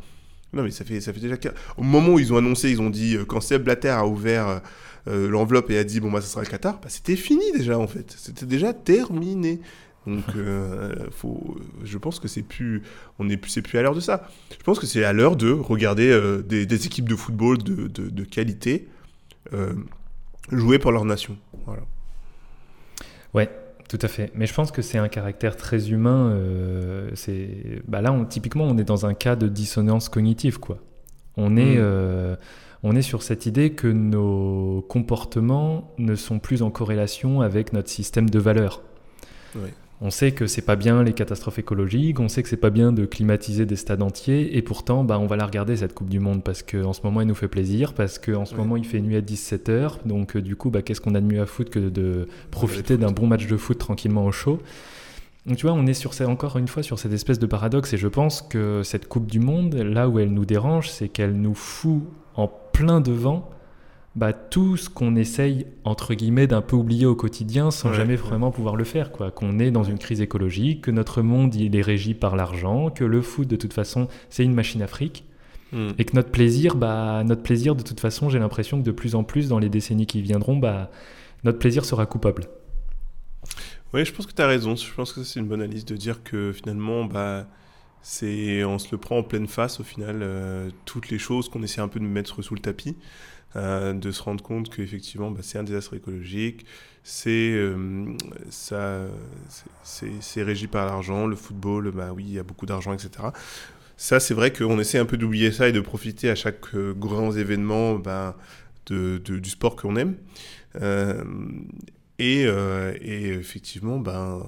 Non 0.54 0.64
mais 0.64 0.72
ça 0.72 0.84
fait 0.84 1.00
ça 1.02 1.14
fait 1.14 1.20
déjà 1.20 1.36
au 1.78 1.84
moment 1.84 2.14
où 2.14 2.20
ils 2.20 2.32
ont 2.34 2.38
annoncé 2.38 2.70
ils 2.70 2.82
ont 2.82 2.92
dit 2.92 3.18
quand 3.28 3.42
Seb 3.42 3.64
Blatter 3.64 3.90
a 3.90 4.06
ouvert 4.06 4.62
l'enveloppe 5.08 5.72
et 5.72 5.80
a 5.80 5.84
dit 5.84 6.00
bon 6.00 6.12
bah 6.12 6.22
ça 6.22 6.28
sera 6.28 6.42
le 6.42 6.48
Qatar 6.48 6.80
bah, 6.80 6.90
c'était 6.90 7.16
fini 7.16 7.52
déjà 7.54 7.80
en 7.80 7.88
fait 7.88 8.14
c'était 8.18 8.46
déjà 8.46 8.74
terminé. 8.74 9.62
Donc, 10.08 10.24
euh, 10.36 10.96
faut, 11.12 11.58
je 11.84 11.98
pense 11.98 12.20
que 12.20 12.28
c'est 12.28 12.42
plus, 12.42 12.84
on 13.20 13.30
est 13.30 13.38
plus, 13.38 13.52
c'est 13.52 13.62
plus 13.62 13.78
à 13.78 13.82
l'heure 13.82 13.96
de 13.96 14.00
ça. 14.00 14.28
Je 14.52 14.64
pense 14.64 14.80
que 14.80 14.86
c'est 14.86 15.04
à 15.04 15.14
l'heure 15.14 15.36
de 15.36 15.52
regarder 15.52 16.10
euh, 16.10 16.42
des, 16.42 16.86
équipes 16.86 17.10
de 17.10 17.16
football 17.16 17.58
de, 17.58 17.88
de, 17.88 18.24
qualité 18.24 18.88
euh, 19.54 19.74
jouer 20.52 20.80
pour 20.80 20.92
leur 20.92 21.06
nation. 21.06 21.38
Voilà. 21.66 21.82
Ouais, 23.34 23.50
tout 23.90 24.00
à 24.02 24.08
fait. 24.08 24.32
Mais 24.36 24.48
je 24.48 24.54
pense 24.54 24.72
que 24.72 24.82
c'est 24.82 24.98
un 24.98 25.10
caractère 25.10 25.58
très 25.58 25.92
humain. 25.92 26.36
c'est, 27.14 27.82
bah 27.88 28.02
là, 28.02 28.12
on, 28.12 28.26
typiquement, 28.26 28.66
on 28.66 28.78
est 28.78 28.84
dans 28.84 29.06
un 29.06 29.14
cas 29.14 29.36
de 29.36 29.48
dissonance 29.48 30.10
cognitive, 30.10 30.60
quoi. 30.60 30.80
On 31.38 31.56
est, 31.56 31.78
mm. 31.78 32.38
on 32.84 32.96
est 32.96 33.02
sur 33.02 33.22
cette 33.22 33.46
idée 33.46 33.72
que 33.72 33.88
nos 33.88 34.86
comportements 34.90 35.94
ne 35.98 36.16
sont 36.16 36.40
plus 36.40 36.64
en 36.64 36.72
corrélation 36.72 37.42
avec 37.42 37.74
notre 37.74 37.90
système 37.90 38.30
de 38.30 38.40
valeurs. 38.40 38.82
Oui. 39.56 39.70
On 40.02 40.12
sait 40.12 40.32
que 40.32 40.48
c'est 40.48 40.62
pas 40.62 40.78
bien 40.78 41.04
les 41.04 41.12
catastrophes 41.12 41.60
écologiques, 41.60 42.22
on 42.22 42.30
sait 42.30 42.42
que 42.42 42.48
c'est 42.48 42.56
pas 42.56 42.70
bien 42.70 42.94
de 42.94 43.06
climatiser 43.06 43.66
des 43.66 43.76
stades 43.76 44.02
entiers, 44.02 44.56
et 44.56 44.62
pourtant, 44.62 45.04
bah, 45.04 45.20
on 45.20 45.28
va 45.28 45.36
la 45.36 45.46
regarder 45.46 45.76
cette 45.76 45.94
Coupe 45.94 46.08
du 46.08 46.22
Monde 46.22 46.42
parce 46.42 46.64
qu'en 46.64 46.94
ce 46.94 47.02
moment, 47.04 47.20
elle 47.20 47.28
nous 47.28 47.36
fait 47.36 47.50
plaisir, 47.50 47.94
parce 47.94 48.18
qu'en 48.18 48.46
ce 48.46 48.56
moment, 48.56 48.78
il 48.78 48.86
fait 48.86 49.02
nuit 49.02 49.18
à 49.18 49.22
17h, 49.22 50.06
donc 50.06 50.38
euh, 50.38 50.42
du 50.42 50.56
coup, 50.56 50.70
bah, 50.70 50.82
qu'est-ce 50.84 51.02
qu'on 51.02 51.16
a 51.16 51.20
de 51.22 51.26
mieux 51.26 51.42
à 51.42 51.46
foutre 51.46 51.70
que 51.70 51.80
de 51.80 52.30
profiter 52.50 52.98
d'un 52.98 53.12
bon 53.12 53.28
match 53.28 53.46
de 53.48 53.58
foot 53.58 53.78
tranquillement 53.78 54.26
au 54.26 54.32
chaud? 54.32 54.60
Donc 55.46 55.58
tu 55.58 55.66
vois, 55.66 55.76
on 55.76 55.86
est 55.86 55.94
sur 55.94 56.12
encore 56.30 56.58
une 56.58 56.68
fois 56.68 56.84
sur 56.84 56.98
cette 56.98 57.12
espèce 57.12 57.40
de 57.40 57.46
paradoxe, 57.46 57.92
et 57.92 57.98
je 57.98 58.08
pense 58.08 58.42
que 58.42 58.84
cette 58.84 59.10
Coupe 59.10 59.30
du 59.30 59.42
Monde, 59.42 59.76
là 59.76 60.08
où 60.08 60.20
elle 60.20 60.32
nous 60.32 60.46
dérange, 60.46 60.90
c'est 60.90 61.10
qu'elle 61.10 61.34
nous 61.34 61.56
fout 61.56 62.04
en 62.36 62.48
plein 62.48 63.02
devant 63.02 63.50
bah, 64.20 64.34
tout 64.34 64.76
ce 64.76 64.90
qu'on 64.90 65.16
essaye, 65.16 65.66
entre 65.86 66.14
guillemets, 66.14 66.46
d'un 66.46 66.62
peu 66.62 66.76
oublier 66.76 67.06
au 67.06 67.16
quotidien 67.16 67.72
sans 67.72 67.94
jamais 67.94 68.18
vraiment 68.18 68.52
pouvoir 68.52 68.76
le 68.76 68.84
faire. 68.84 69.14
quoi. 69.14 69.32
Qu'on 69.32 69.60
est 69.60 69.72
dans 69.72 69.86
une 69.86 69.98
crise 69.98 70.20
écologique, 70.20 70.82
que 70.82 70.92
notre 70.92 71.22
monde 71.22 71.56
il 71.56 71.74
est 71.74 71.82
régi 71.82 72.14
par 72.14 72.36
l'argent, 72.36 72.90
que 72.90 73.06
le 73.06 73.22
foot, 73.22 73.48
de 73.48 73.56
toute 73.56 73.72
façon, 73.72 74.10
c'est 74.30 74.44
une 74.44 74.54
machine 74.54 74.82
afrique. 74.82 75.24
Hmm. 75.72 75.92
Et 75.98 76.04
que 76.04 76.18
notre 76.18 76.32
plaisir, 76.32 76.76
bah, 76.76 77.24
notre 77.24 77.44
plaisir, 77.44 77.76
de 77.76 77.82
toute 77.82 78.02
façon, 78.02 78.28
j'ai 78.28 78.40
l'impression 78.40 78.78
que 78.80 78.84
de 78.84 78.92
plus 78.92 79.16
en 79.16 79.24
plus, 79.24 79.48
dans 79.48 79.58
les 79.58 79.70
décennies 79.70 80.06
qui 80.06 80.22
viendront, 80.22 80.58
bah, 80.58 80.92
notre 81.46 81.60
plaisir 81.60 81.86
sera 81.86 82.06
coupable. 82.06 82.50
Oui, 83.94 84.04
je 84.04 84.12
pense 84.12 84.26
que 84.26 84.34
tu 84.34 84.42
as 84.42 84.48
raison. 84.48 84.76
Je 84.76 84.94
pense 84.94 85.14
que 85.14 85.24
c'est 85.24 85.40
une 85.40 85.48
bonne 85.48 85.62
analyse 85.62 85.86
de 85.86 85.96
dire 85.96 86.24
que 86.24 86.52
finalement, 86.52 87.06
bah, 87.06 87.48
c'est 88.02 88.66
on 88.66 88.80
se 88.80 88.90
le 88.92 88.98
prend 88.98 89.20
en 89.20 89.24
pleine 89.24 89.48
face 89.48 89.80
au 89.80 89.84
final, 89.84 90.26
toutes 90.84 91.10
les 91.10 91.20
choses 91.20 91.48
qu'on 91.48 91.64
essaie 91.64 91.80
un 91.80 91.88
peu 91.88 92.02
de 92.02 92.06
mettre 92.06 92.42
sous 92.42 92.54
le 92.54 92.60
tapis. 92.60 92.98
De 93.56 94.12
se 94.12 94.22
rendre 94.22 94.44
compte 94.44 94.74
qu'effectivement 94.74 95.32
bah, 95.32 95.40
c'est 95.42 95.58
un 95.58 95.64
désastre 95.64 95.96
écologique, 95.96 96.66
c'est 97.04 97.58
ça 98.50 99.08
c'est 99.84 100.44
régi 100.44 100.68
par 100.68 100.86
l'argent, 100.86 101.26
le 101.26 101.36
football, 101.36 101.92
bah 101.92 102.12
oui, 102.14 102.26
il 102.28 102.34
y 102.34 102.40
a 102.40 102.44
beaucoup 102.44 102.66
d'argent, 102.66 102.94
etc. 102.94 103.30
Ça, 103.98 104.22
c'est 104.22 104.34
vrai 104.34 104.54
qu'on 104.54 104.80
essaie 104.80 104.98
un 104.98 105.06
peu 105.06 105.18
d'oublier 105.18 105.52
ça 105.52 105.68
et 105.68 105.74
de 105.74 105.82
profiter 105.82 106.30
à 106.30 106.36
chaque 106.36 106.74
grand 106.74 107.36
événement 107.36 107.96
bah, 107.96 108.38
de, 108.86 109.18
du 109.18 109.50
sport 109.50 109.76
qu'on 109.76 109.98
aime. 109.98 110.16
Euh, 110.82 111.24
et, 112.18 112.46
euh, 112.46 112.94
et, 113.02 113.30
effectivement, 113.30 114.00
ben, 114.00 114.42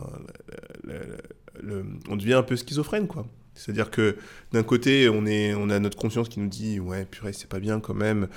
on 2.10 2.15
devient 2.15 2.36
un 2.36 2.43
peu 2.43 2.55
schizophrène, 2.55 3.08
quoi. 3.08 3.25
C'est-à-dire 3.53 3.91
que 3.91 4.15
d'un 4.53 4.63
côté, 4.63 5.10
on, 5.10 5.25
est, 5.25 5.53
on 5.53 5.70
a 5.70 5.79
notre 5.79 5.98
conscience 5.98 6.29
qui 6.29 6.39
nous 6.39 6.48
dit 6.48 6.79
ouais, 6.79 7.05
purée, 7.05 7.34
c'est 7.34 7.50
pas 7.50 7.60
bien 7.60 7.79
quand 7.81 7.93
même. 7.93 8.29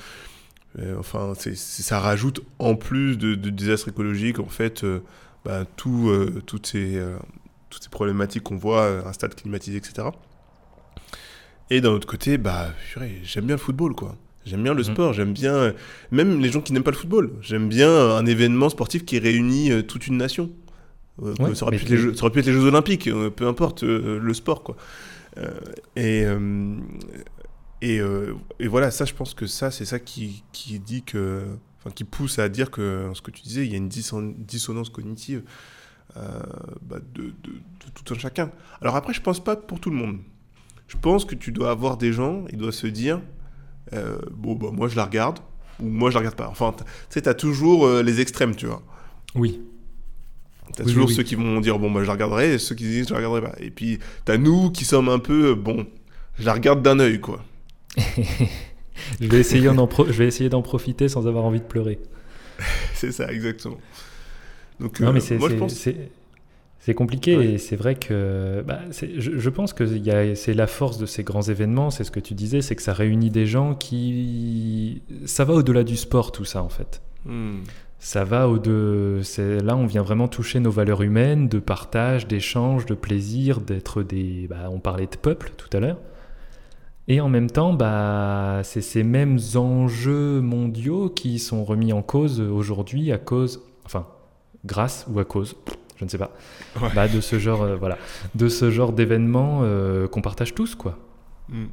Euh, 0.79 0.97
enfin, 0.99 1.33
c'est, 1.39 1.57
ça 1.57 2.01
rajoute 2.01 2.41
en 2.59 2.75
plus 2.75 3.17
de, 3.17 3.35
désastres 3.35 3.89
écologiques, 3.89 4.39
en 4.39 4.49
fait, 4.49 4.85
bah, 5.45 5.65
tout, 5.77 6.13
toutes, 6.47 6.67
ces, 6.67 7.01
toutes 7.71 7.83
ces 7.83 7.91
problématiques 7.91 8.43
qu'on 8.43 8.57
voit, 8.57 9.07
un 9.07 9.13
stade 9.13 9.35
climatisé, 9.35 9.79
etc. 9.79 10.09
Et 11.71 11.81
d'un 11.81 11.91
autre 11.91 12.07
côté, 12.07 12.39
bah, 12.39 12.69
purée, 12.91 13.21
j'aime 13.23 13.47
bien 13.47 13.57
le 13.57 13.61
football, 13.61 13.95
quoi. 13.95 14.17
J'aime 14.47 14.63
bien 14.63 14.75
le 14.75 14.83
mhm. 14.83 14.93
sport, 14.93 15.13
j'aime 15.13 15.33
bien, 15.33 15.73
même 16.11 16.41
les 16.41 16.51
gens 16.51 16.61
qui 16.61 16.73
n'aiment 16.73 16.83
pas 16.83 16.91
le 16.91 16.97
football, 16.97 17.33
j'aime 17.41 17.69
bien 17.69 17.91
un 17.91 18.27
événement 18.27 18.69
sportif 18.69 19.05
qui 19.05 19.19
réunit 19.19 19.73
euh, 19.73 19.83
toute 19.83 20.07
une 20.07 20.19
nation. 20.19 20.51
Euh, 21.23 21.35
ça, 21.55 21.67
aurait 21.67 21.79
pu 21.79 21.87
les 21.87 21.97
Jeux, 21.97 22.15
ça, 22.15 22.25
aurait 22.25 22.33
pu 22.33 22.41
être 22.41 22.47
les 22.47 22.53
Jeux 22.53 22.67
Olympiques, 22.67 23.07
euh, 23.07 23.31
peu 23.31 23.47
importe 23.47 23.83
le 23.85 24.35
sport. 24.35 24.63
Quoi. 24.63 24.77
et, 25.97 26.27
et, 27.93 28.01
et, 28.61 28.69
voilà, 28.69 28.91
ça, 28.91 29.05
je 29.05 29.15
pense 29.15 29.35
que 29.35 29.47
ça, 29.47 29.71
c'est 29.71 29.85
ça 29.85 29.99
qui, 29.99 30.45
qui, 30.53 30.79
dit 30.79 31.03
que, 31.03 31.45
enfin, 31.79 31.91
qui 31.91 32.05
pousse 32.05 32.39
à 32.39 32.49
dire 32.49 32.71
que, 32.71 33.11
ce 33.15 33.23
que 33.23 33.31
tu 33.31 33.43
disais, 33.43 33.67
il 33.67 33.71
y 33.71 33.75
a 33.75 33.79
une 33.79 33.89
dissonance 33.89 34.89
cognitive 34.91 35.43
bah, 36.15 36.99
de, 37.15 37.23
de, 37.23 37.31
de, 37.53 37.91
tout 37.95 38.15
un 38.15 38.19
chacun. 38.19 38.51
Alors 38.81 38.97
après, 38.97 39.13
je 39.13 39.21
pense 39.21 39.43
pas 39.43 39.57
pour 39.57 39.81
tout 39.81 39.91
le 39.91 39.97
monde. 39.97 40.19
Je 40.89 40.97
pense 40.97 41.25
que 41.25 41.35
tu 41.35 41.53
dois 41.53 41.71
avoir 41.71 41.97
des 41.97 42.13
gens, 42.13 42.45
ils 42.51 42.59
doivent 42.59 42.73
se 42.73 42.87
dire, 42.87 43.21
euh, 43.93 44.19
bon, 44.31 44.55
bah, 44.55 44.69
moi 44.73 44.89
je 44.89 44.97
la 44.97 45.05
regarde, 45.05 45.39
ou 45.81 45.87
moi 45.87 46.11
je 46.11 46.15
la 46.15 46.21
regarde 46.21 46.37
pas. 46.37 46.49
Enfin, 46.49 46.75
tu 46.79 46.85
sais, 47.09 47.23
t'as 47.23 47.35
toujours 47.35 47.87
euh, 47.87 48.03
les 48.03 48.21
extrêmes, 48.21 48.55
tu 48.55 48.67
vois. 48.67 48.83
Oui. 49.35 49.61
T'as 50.77 50.85
toujours 50.85 51.11
ceux 51.11 51.23
qui 51.23 51.35
vont 51.35 51.61
dire, 51.61 51.79
bon, 51.79 51.91
bah 51.91 52.01
je 52.03 52.07
la 52.07 52.15
regarderai, 52.15 52.55
et 52.55 52.59
ceux 52.59 52.75
qui 52.75 52.85
disent, 52.85 53.09
je 53.09 53.13
la 53.13 53.19
regarderai 53.19 53.43
pas. 53.43 53.55
Et 53.59 53.71
puis, 53.71 53.99
t'as 54.25 54.39
nous 54.39 54.71
qui 54.71 54.85
sommes 54.85 55.09
un 55.09 55.19
peu, 55.19 55.51
euh, 55.51 55.55
bon, 55.55 55.87
je 56.39 56.45
la 56.45 56.53
regarde 56.53 56.83
d'un 56.83 56.99
œil, 56.99 57.21
quoi. 57.21 57.45
je 59.21 59.27
vais 59.27 59.39
essayer 59.39 60.49
d'en 60.49 60.63
profiter 60.63 61.09
sans 61.09 61.27
avoir 61.27 61.45
envie 61.45 61.61
de 61.61 61.65
pleurer. 61.65 61.99
c'est 62.95 63.13
ça, 63.13 63.33
exactement. 63.33 63.79
Donc, 64.81 65.01
non, 65.01 65.13
mais 65.13 65.21
c'est, 65.21 65.39
moi, 65.39 65.49
je 65.49 65.57
pense... 65.57 65.89
C'est 66.85 66.93
compliqué 66.93 67.33
et 67.33 67.57
c'est 67.57 67.77
vrai 67.77 67.95
que 67.95 68.63
bah, 68.67 68.81
je, 68.91 69.39
je, 69.39 69.49
pense 69.49 69.73
que 69.73 69.87
c'est 70.35 70.53
la 70.53 70.67
force 70.67 70.99
de 70.99 71.07
ces 71.07 71.25
grands 71.25 71.41
événements, 71.41 71.91
c'est 71.91 72.05
ce 72.05 72.11
que 72.11 72.21
tu 72.21 72.35
disais, 72.35 72.61
c'est 72.61 72.77
que 72.77 72.83
ça 72.83 72.93
réunit 72.93 73.31
des 73.31 73.47
gens 73.47 73.75
qui... 73.75 75.01
Ça 75.25 75.47
va 75.47 75.55
au-delà 75.55 75.83
du 75.83 75.97
sport 75.97 76.31
tout 76.31 76.45
ça 76.45 76.63
en 76.63 76.69
fait. 76.69 77.01
Hmm. 77.25 77.61
Ça 77.99 78.25
va 78.25 78.51
au-delà... 78.51 79.23
Là 79.63 79.77
on 79.79 79.87
vient 79.87 80.03
vraiment 80.03 80.29
toucher 80.29 80.61
nos 80.61 80.71
valeurs 80.71 81.01
humaines, 81.01 81.49
de 81.49 81.59
partage, 81.59 82.27
d'échange, 82.27 82.85
de 82.85 82.95
plaisir, 82.95 83.63
d'être 83.63 84.03
des... 84.03 84.47
Bah, 84.51 84.69
on 84.71 84.79
parlait 84.79 85.07
de 85.07 85.17
peuple 85.17 85.53
tout 85.57 85.75
à 85.75 85.81
l'heure. 85.81 86.01
Et 87.07 87.21
en 87.21 87.29
même 87.29 87.51
temps, 87.51 87.75
bah, 87.75 88.61
c'est 88.65 88.81
ces 88.81 89.03
mêmes 89.03 89.39
enjeux 89.57 90.41
mondiaux 90.41 91.11
qui 91.11 91.39
sont 91.39 91.65
remis 91.65 91.93
en 91.93 92.03
cause 92.03 92.41
aujourd'hui 92.41 93.13
à 93.13 93.19
cause... 93.19 93.63
Enfin, 93.85 94.07
grâce 94.65 95.07
ou 95.13 95.19
à 95.19 95.27
cause 95.27 95.55
je 95.97 96.05
ne 96.05 96.11
sais 96.11 96.19
pas, 96.19 96.33
bah, 96.95 97.09
de 97.09 97.21
ce 97.21 97.39
genre, 97.39 97.63
euh, 97.63 97.77
voilà, 97.77 97.99
de 98.35 98.49
ce 98.49 98.71
genre 98.71 98.93
d'événements 98.93 99.61
euh, 99.63 100.09
qu'on 100.09 100.23
partage 100.23 100.55
tous, 100.55 100.75
quoi. 100.75 100.99
Mm. 101.49 101.67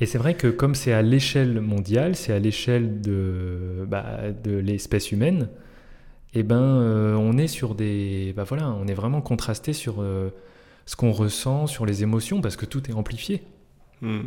Et 0.00 0.06
c'est 0.06 0.18
vrai 0.18 0.34
que 0.34 0.48
comme 0.48 0.74
c'est 0.74 0.92
à 0.92 1.02
l'échelle 1.02 1.60
mondiale, 1.60 2.16
c'est 2.16 2.32
à 2.32 2.38
l'échelle 2.38 3.00
de, 3.00 3.86
bah, 3.88 4.32
de 4.42 4.56
l'espèce 4.56 5.12
humaine, 5.12 5.48
et 6.34 6.40
eh 6.40 6.42
ben, 6.42 6.60
euh, 6.60 7.14
on 7.14 7.38
est 7.38 7.46
sur 7.46 7.76
des, 7.76 8.32
bah 8.36 8.42
voilà, 8.42 8.68
on 8.70 8.88
est 8.88 8.94
vraiment 8.94 9.20
contrasté 9.20 9.72
sur 9.72 10.04
ce 10.84 10.96
qu'on 10.96 11.12
ressent, 11.12 11.68
sur 11.68 11.86
les 11.86 12.02
émotions, 12.02 12.40
parce 12.40 12.56
que 12.56 12.66
tout 12.66 12.90
est 12.90 12.94
amplifié. 12.94 13.44
Mm. 14.02 14.22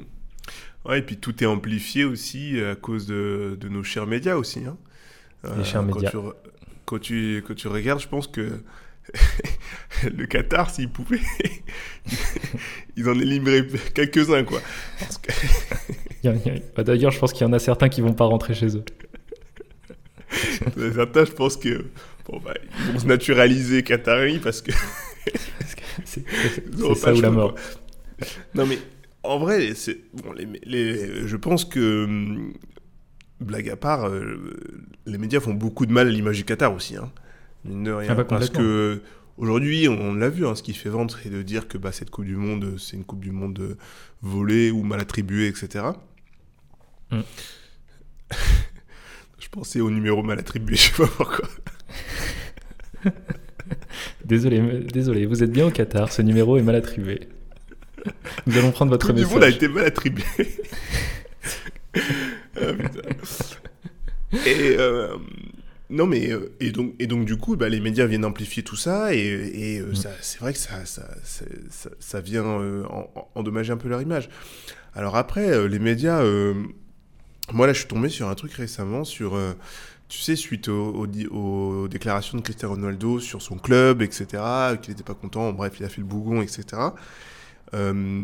Ouais, 0.86 1.00
et 1.00 1.02
puis 1.02 1.18
tout 1.18 1.44
est 1.44 1.48
amplifié 1.48 2.06
aussi 2.06 2.62
à 2.62 2.76
cause 2.76 3.08
de, 3.08 3.58
de 3.60 3.68
nos 3.68 3.84
chers 3.84 4.08
médias 4.08 4.36
aussi. 4.36 4.64
Hein. 4.66 4.78
Les 5.58 5.64
chers 5.64 5.84
médias. 5.84 6.12
quand, 6.86 7.00
tu, 7.00 7.44
quand 7.48 7.54
tu 7.54 7.68
regardes, 7.68 8.02
je 8.02 8.08
pense 8.08 8.28
que 8.28 8.62
le 10.18 10.26
Qatar, 10.26 10.70
s'ils 10.70 10.90
pouvaient, 10.90 11.22
ils 12.98 13.08
en 13.10 13.20
élimeraient 13.20 13.68
quelques-uns, 13.94 14.44
quoi. 14.44 14.62
Bah, 16.76 16.84
d'ailleurs, 16.84 17.12
je 17.12 17.20
pense 17.20 17.32
qu'il 17.32 17.44
y 17.44 17.50
en 17.50 17.54
a 17.54 17.60
certains 17.60 17.88
qui 17.88 18.02
vont 18.02 18.12
pas 18.12 18.26
rentrer 18.26 18.54
chez 18.54 18.76
eux. 18.76 18.84
certains, 20.94 21.24
je 21.24 21.32
pense 21.32 21.56
que 21.56 21.86
bon, 22.28 22.42
bah, 22.44 22.54
ils 22.80 22.92
vont 22.92 23.00
se 23.00 23.06
naturaliser 23.06 23.82
qatari 23.82 24.40
parce 24.40 24.62
que. 24.62 24.74
c'est 26.04 26.26
ça 26.96 27.14
ou 27.14 27.22
la 27.22 27.30
mort. 27.30 27.56
Non, 28.56 28.66
mais 28.66 28.78
en 29.28 29.40
vrai, 29.40 29.74
c'est 29.76 30.00
bon, 30.14 30.34
les, 30.34 31.28
je 31.28 31.36
pense 31.36 31.66
que 31.66 32.06
hum, 32.06 32.54
blague 33.40 33.70
à 33.70 33.76
part, 33.76 34.08
euh, 34.08 34.56
les 35.06 35.18
médias 35.18 35.40
font 35.40 35.54
beaucoup 35.54 35.86
de 35.86 35.92
mal 35.92 36.08
à 36.08 36.12
l'image 36.12 36.38
du 36.38 36.46
Qatar 36.46 36.74
aussi. 36.74 36.96
Hein. 36.96 37.12
Ah 37.66 38.16
bah, 38.16 38.24
parce 38.24 38.50
que 38.50 39.02
aujourd'hui, 39.38 39.88
on, 39.90 40.14
l'a 40.14 40.30
vu, 40.30 40.48
hein, 40.48 40.56
ce 40.56 40.64
qui 40.64 40.74
fait 40.74 40.90
vendre, 40.90 41.16
c'est 41.22 41.30
de 41.30 41.42
dire 41.42 41.68
que 41.68 41.78
bah, 41.78 41.92
cette 41.92 42.10
Coupe 42.10 42.26
du 42.26 42.38
Monde, 42.38 42.76
c'est 42.78 42.96
une 42.96 43.04
Coupe 43.04 43.20
du 43.20 43.32
Monde 43.32 43.78
volée 44.22 44.72
ou 44.72 44.84
mal 44.84 45.00
attribuée, 45.00 45.48
etc. 45.48 45.86
Mm. 47.12 47.20
je 49.40 49.50
pensais 49.50 49.82
au 49.82 49.92
numéro 49.92 50.24
mal 50.24 50.40
attribué, 50.40 50.76
je 50.78 50.82
sais 50.84 51.04
pas 51.04 51.08
pourquoi. 51.08 51.48
désolé, 54.26 54.62
désolé, 54.82 55.26
vous 55.26 55.44
êtes 55.44 55.52
bien 55.52 55.68
au 55.68 55.72
Qatar, 55.72 56.12
ce 56.12 56.22
numéro 56.22 56.58
est 56.58 56.64
mal 56.64 56.76
attribué. 56.76 57.28
Nous 58.46 58.58
allons 58.58 58.72
prendre 58.72 58.92
votre 58.92 59.14
message. 59.14 59.30
Le 59.30 59.34
monde 59.34 59.44
a 59.44 59.50
été 59.50 59.68
mal 59.68 59.86
attribué. 59.86 60.24
ah, 61.96 62.72
Et 64.46 64.76
euh, 64.78 65.16
non, 65.90 66.06
mais 66.06 66.32
euh, 66.32 66.54
et 66.60 66.72
donc, 66.72 66.94
et 67.00 67.08
donc 67.08 67.26
du 67.26 67.38
coup, 67.38 67.56
bah, 67.56 67.70
les 67.70 67.80
médias 67.80 68.06
viennent 68.06 68.26
amplifier 68.26 68.62
tout 68.62 68.76
ça, 68.76 69.14
et, 69.14 69.20
et 69.20 69.80
euh, 69.80 69.92
mm. 69.92 70.08
c'est 70.22 70.40
vrai 70.40 70.52
que 70.52 70.60
ça, 70.60 70.86
ça, 70.86 71.04
ça, 71.24 71.90
ça 72.00 72.22
vient 72.22 72.44
euh, 72.44 72.84
endommager 73.36 73.72
un 73.72 73.78
peu 73.78 73.88
leur 73.88 74.02
image. 74.02 74.30
Alors 74.94 75.16
après, 75.16 75.68
les 75.68 75.80
médias, 75.80 76.24
moi 77.54 77.68
là, 77.68 77.74
je 77.74 77.80
suis 77.80 77.88
tombé 77.88 78.10
sur 78.10 78.28
un 78.28 78.34
truc 78.34 78.52
récemment 78.54 79.04
sur, 79.04 79.40
tu 80.10 80.20
sais, 80.20 80.36
suite 80.36 80.70
aux, 80.70 81.06
aux, 81.30 81.88
déclarations 81.88 82.36
de 82.36 82.42
Cristiano 82.42 82.74
Ronaldo 82.74 83.20
sur 83.20 83.44
son 83.44 83.58
club, 83.58 84.02
etc., 84.02 84.26
qu'il 84.82 84.94
n'était 84.94 85.04
pas 85.04 85.14
content, 85.14 85.54
bref, 85.54 85.74
il 85.80 85.86
a 85.86 85.90
fait 85.90 86.02
le 86.02 86.08
bougon, 86.08 86.42
etc. 86.42 86.64
Euh, 87.74 88.24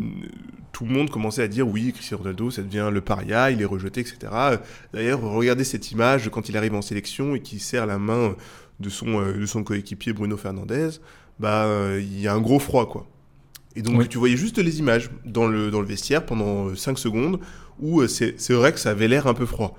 tout 0.71 0.85
le 0.85 0.91
monde 0.91 1.09
commençait 1.09 1.43
à 1.43 1.47
dire 1.47 1.67
oui, 1.67 1.91
Cristiano 1.93 2.23
Ronaldo, 2.23 2.51
ça 2.51 2.61
devient 2.61 2.89
le 2.91 3.01
paria, 3.01 3.51
il 3.51 3.61
est 3.61 3.65
rejeté, 3.65 4.01
etc. 4.01 4.17
D'ailleurs, 4.93 5.21
regardez 5.21 5.63
cette 5.63 5.91
image 5.91 6.29
quand 6.29 6.49
il 6.49 6.57
arrive 6.57 6.75
en 6.75 6.81
sélection 6.81 7.35
et 7.35 7.41
qu'il 7.41 7.59
serre 7.59 7.85
la 7.85 7.99
main 7.99 8.35
de 8.79 8.89
son, 8.89 9.21
euh, 9.21 9.33
de 9.33 9.45
son 9.45 9.63
coéquipier 9.63 10.13
Bruno 10.13 10.37
Fernandez, 10.37 10.89
bah, 11.39 11.65
euh, 11.65 12.01
il 12.01 12.19
y 12.19 12.27
a 12.27 12.33
un 12.33 12.41
gros 12.41 12.59
froid, 12.59 12.87
quoi. 12.87 13.07
Et 13.75 13.81
donc, 13.81 14.07
tu 14.07 14.19
voyais 14.19 14.37
juste 14.37 14.59
les 14.59 14.79
images 14.79 15.09
dans 15.25 15.47
le, 15.47 15.71
dans 15.71 15.81
le 15.81 15.87
vestiaire 15.87 16.23
pendant 16.25 16.75
5 16.75 16.99
secondes 16.99 17.39
où 17.79 18.05
c'est 18.05 18.51
vrai 18.51 18.71
que 18.71 18.79
ça 18.79 18.91
avait 18.91 19.07
l'air 19.07 19.25
un 19.25 19.33
peu 19.33 19.47
froid. 19.47 19.75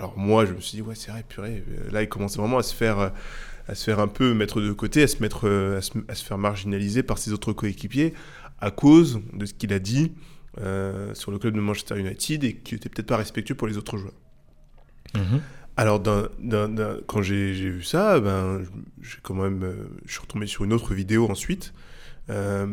Alors, 0.00 0.18
moi, 0.18 0.44
je 0.46 0.52
me 0.52 0.60
suis 0.60 0.78
dit, 0.78 0.82
ouais, 0.82 0.96
c'est 0.96 1.12
vrai, 1.12 1.24
purée. 1.28 1.62
Là, 1.92 2.02
il 2.02 2.08
commençait 2.08 2.38
vraiment 2.38 2.58
à 2.58 2.64
se 2.64 2.74
faire 2.74 3.12
à 3.68 3.74
se 3.74 3.84
faire 3.84 3.98
un 3.98 4.08
peu 4.08 4.32
mettre 4.32 4.60
de 4.60 4.72
côté, 4.72 5.02
à 5.02 5.08
se, 5.08 5.20
mettre, 5.20 5.48
à 5.48 5.80
se, 5.80 5.92
à 6.08 6.14
se 6.14 6.24
faire 6.24 6.38
marginaliser 6.38 7.02
par 7.02 7.18
ses 7.18 7.32
autres 7.32 7.52
coéquipiers, 7.52 8.14
à 8.60 8.70
cause 8.70 9.20
de 9.32 9.46
ce 9.46 9.54
qu'il 9.54 9.72
a 9.72 9.78
dit 9.78 10.12
euh, 10.58 11.12
sur 11.12 11.30
le 11.30 11.38
club 11.38 11.54
de 11.54 11.60
Manchester 11.60 11.98
United 11.98 12.42
et 12.44 12.54
qui 12.54 12.74
n'était 12.74 12.88
peut-être 12.88 13.06
pas 13.06 13.18
respectueux 13.18 13.54
pour 13.54 13.68
les 13.68 13.76
autres 13.76 13.98
joueurs. 13.98 14.14
Mhm. 15.14 15.40
Alors, 15.76 16.02
quand 17.06 17.20
j'ai 17.20 17.52
vu 17.52 17.82
ça, 17.82 18.18
ben, 18.18 18.62
j'ai 19.02 19.18
quand 19.22 19.34
même, 19.34 19.62
euh, 19.62 19.74
je 20.06 20.12
suis 20.12 20.20
retombé 20.22 20.46
sur 20.46 20.64
une 20.64 20.72
autre 20.72 20.94
vidéo 20.94 21.30
ensuite 21.30 21.74
euh, 22.30 22.66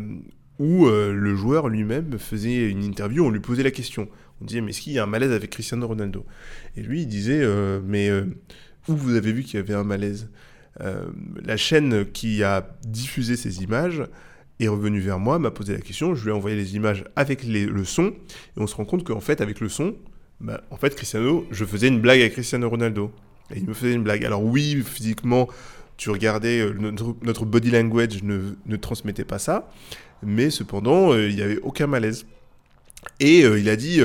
où 0.60 0.86
le 0.88 1.36
joueur 1.36 1.67
lui-même 1.67 2.17
faisait 2.17 2.69
une 2.69 2.84
interview, 2.84 3.26
on 3.26 3.30
lui 3.30 3.41
posait 3.41 3.63
la 3.63 3.72
question. 3.72 4.08
On 4.39 4.46
disait, 4.46 4.62
mais 4.62 4.69
est-ce 4.69 4.80
qu'il 4.80 4.93
y 4.93 5.00
a 5.00 5.04
un 5.04 5.08
malaise 5.08 5.32
avec 5.32 5.50
Cristiano 5.50 5.86
Ronaldo? 5.86 6.26
Et 6.78 6.82
lui, 6.82 7.02
il 7.02 7.08
disait, 7.08 7.46
mais 7.84 8.10
où 8.88 8.96
vous 8.96 9.15
avez 9.15 9.34
vu 9.34 9.43
qu'il 9.43 9.56
y 9.56 9.60
avait 9.60 9.74
un 9.74 9.84
malaise 9.84 10.30
La 10.80 11.58
chaîne 11.58 12.06
qui 12.06 12.43
a 12.43 12.78
diffusé 12.86 13.36
ces 13.36 13.63
images 13.63 14.04
est 14.60 14.68
revenu 14.68 15.00
vers 15.00 15.20
moi, 15.20 15.39
m'a 15.39 15.52
posé 15.52 15.74
la 15.74 15.82
question, 15.82 16.16
je 16.16 16.24
lui 16.24 16.30
ai 16.30 16.34
envoyé 16.34 16.56
les 16.56 16.76
images 16.76 17.06
avec 17.16 17.44
le 17.44 17.84
son, 17.86 18.08
et 18.08 18.13
on 18.58 18.68
se 18.68 18.76
rend 18.76 18.86
compte 18.86 19.04
qu'en 19.04 19.20
fait, 19.20 19.42
avec 19.42 19.60
le 19.60 19.70
son, 19.70 19.96
bah, 20.39 20.62
en 20.72 20.78
fait, 20.78 20.96
Cristiano, 20.96 21.46
je 21.52 21.66
faisais 21.66 21.88
une 21.88 22.00
blague 22.00 22.22
à 22.22 22.30
Cristiano 22.30 22.70
Ronaldo. 22.70 23.12
Et 23.54 23.60
il 23.60 23.68
me 23.68 23.74
faisait 23.74 23.94
une 23.94 24.04
blague. 24.04 24.26
Alors 24.26 24.44
oui, 24.44 24.84
physiquement, 24.86 25.48
tu 25.98 26.10
regardais, 26.10 26.60
euh, 26.60 26.74
notre, 27.22 27.46
body 27.46 27.72
language 27.72 28.24
ne, 28.24 28.76
transmettait 28.76 29.24
pas 29.24 29.39
ça, 29.39 29.70
mais 30.22 30.50
cependant, 30.50 31.13
euh, 31.13 31.30
il 31.30 31.36
n'y 31.36 31.42
avait 31.42 31.60
aucun 31.60 31.88
malaise. 31.88 32.26
Et 33.20 33.44
euh, 33.44 33.60
il 33.60 33.70
a 33.70 33.76
dit, 33.76 34.02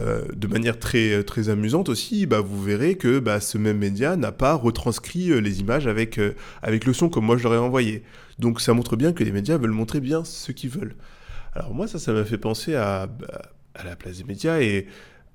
de 0.00 0.46
manière 0.46 0.78
très, 0.78 1.22
très 1.24 1.48
amusante 1.48 1.88
aussi, 1.88 2.26
bah, 2.26 2.40
vous 2.40 2.62
verrez 2.62 2.94
que 2.96 3.18
bah, 3.18 3.40
ce 3.40 3.58
même 3.58 3.78
média 3.78 4.16
n'a 4.16 4.32
pas 4.32 4.54
retranscrit 4.54 5.40
les 5.40 5.60
images 5.60 5.86
avec, 5.86 6.20
avec 6.62 6.84
le 6.84 6.92
son 6.92 7.08
comme 7.08 7.24
moi 7.24 7.36
je 7.36 7.44
l'aurais 7.44 7.58
envoyé. 7.58 8.04
Donc 8.38 8.60
ça 8.60 8.72
montre 8.72 8.96
bien 8.96 9.12
que 9.12 9.24
les 9.24 9.32
médias 9.32 9.58
veulent 9.58 9.70
montrer 9.70 10.00
bien 10.00 10.24
ce 10.24 10.52
qu'ils 10.52 10.70
veulent. 10.70 10.94
Alors 11.54 11.74
moi, 11.74 11.88
ça, 11.88 11.98
ça 11.98 12.12
m'a 12.12 12.24
fait 12.24 12.38
penser 12.38 12.74
à, 12.74 13.08
la 13.84 13.96
place 13.96 14.18
des 14.18 14.24
médias 14.24 14.60
et 14.60 14.86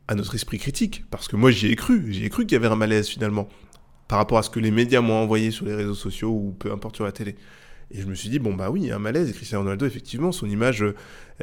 à 0.07 0.15
notre 0.15 0.35
esprit 0.35 0.57
critique, 0.57 1.05
parce 1.09 1.27
que 1.27 1.35
moi 1.37 1.49
j'y 1.49 1.67
ai 1.67 1.75
cru, 1.75 2.11
j'y 2.11 2.25
ai 2.25 2.29
cru 2.29 2.45
qu'il 2.45 2.53
y 2.53 2.55
avait 2.55 2.67
un 2.67 2.75
malaise 2.75 3.07
finalement, 3.07 3.47
par 4.09 4.17
rapport 4.17 4.37
à 4.37 4.43
ce 4.43 4.49
que 4.49 4.59
les 4.59 4.71
médias 4.71 4.99
m'ont 4.99 5.13
envoyé 5.13 5.49
sur 5.49 5.65
les 5.65 5.75
réseaux 5.75 5.95
sociaux 5.95 6.29
ou 6.29 6.55
peu 6.57 6.71
importe 6.71 6.97
sur 6.97 7.05
la 7.05 7.13
télé. 7.13 7.35
Et 7.91 8.01
je 8.01 8.05
me 8.05 8.15
suis 8.15 8.27
dit, 8.29 8.39
bon 8.39 8.53
bah 8.53 8.69
oui, 8.69 8.91
un 8.91 8.99
malaise, 8.99 9.29
et 9.29 9.33
Cristiano 9.33 9.63
Ronaldo, 9.63 9.85
effectivement, 9.85 10.31
son 10.31 10.49
image, 10.49 10.83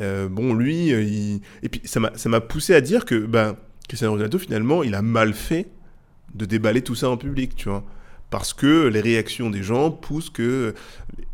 euh, 0.01 0.29
bon 0.29 0.53
lui, 0.53 0.93
euh, 0.93 1.39
et 1.63 1.69
puis 1.69 1.81
ça 1.85 2.01
m'a 2.01 2.41
poussé 2.41 2.75
à 2.75 2.81
dire 2.81 3.05
que 3.05 3.15
ben, 3.15 3.57
Cristiano 3.89 4.13
Ronaldo, 4.13 4.39
finalement, 4.39 4.83
il 4.83 4.95
a 4.95 5.03
mal 5.03 5.33
fait 5.33 5.69
de 6.35 6.45
déballer 6.45 6.83
tout 6.83 6.95
ça 6.95 7.09
en 7.09 7.17
public, 7.17 7.55
tu 7.55 7.69
vois. 7.69 7.85
Parce 8.31 8.55
que 8.55 8.87
les 8.87 9.01
réactions 9.01 9.51
des 9.51 9.63
gens 9.63 9.91
poussent 9.91 10.31
que... 10.31 10.75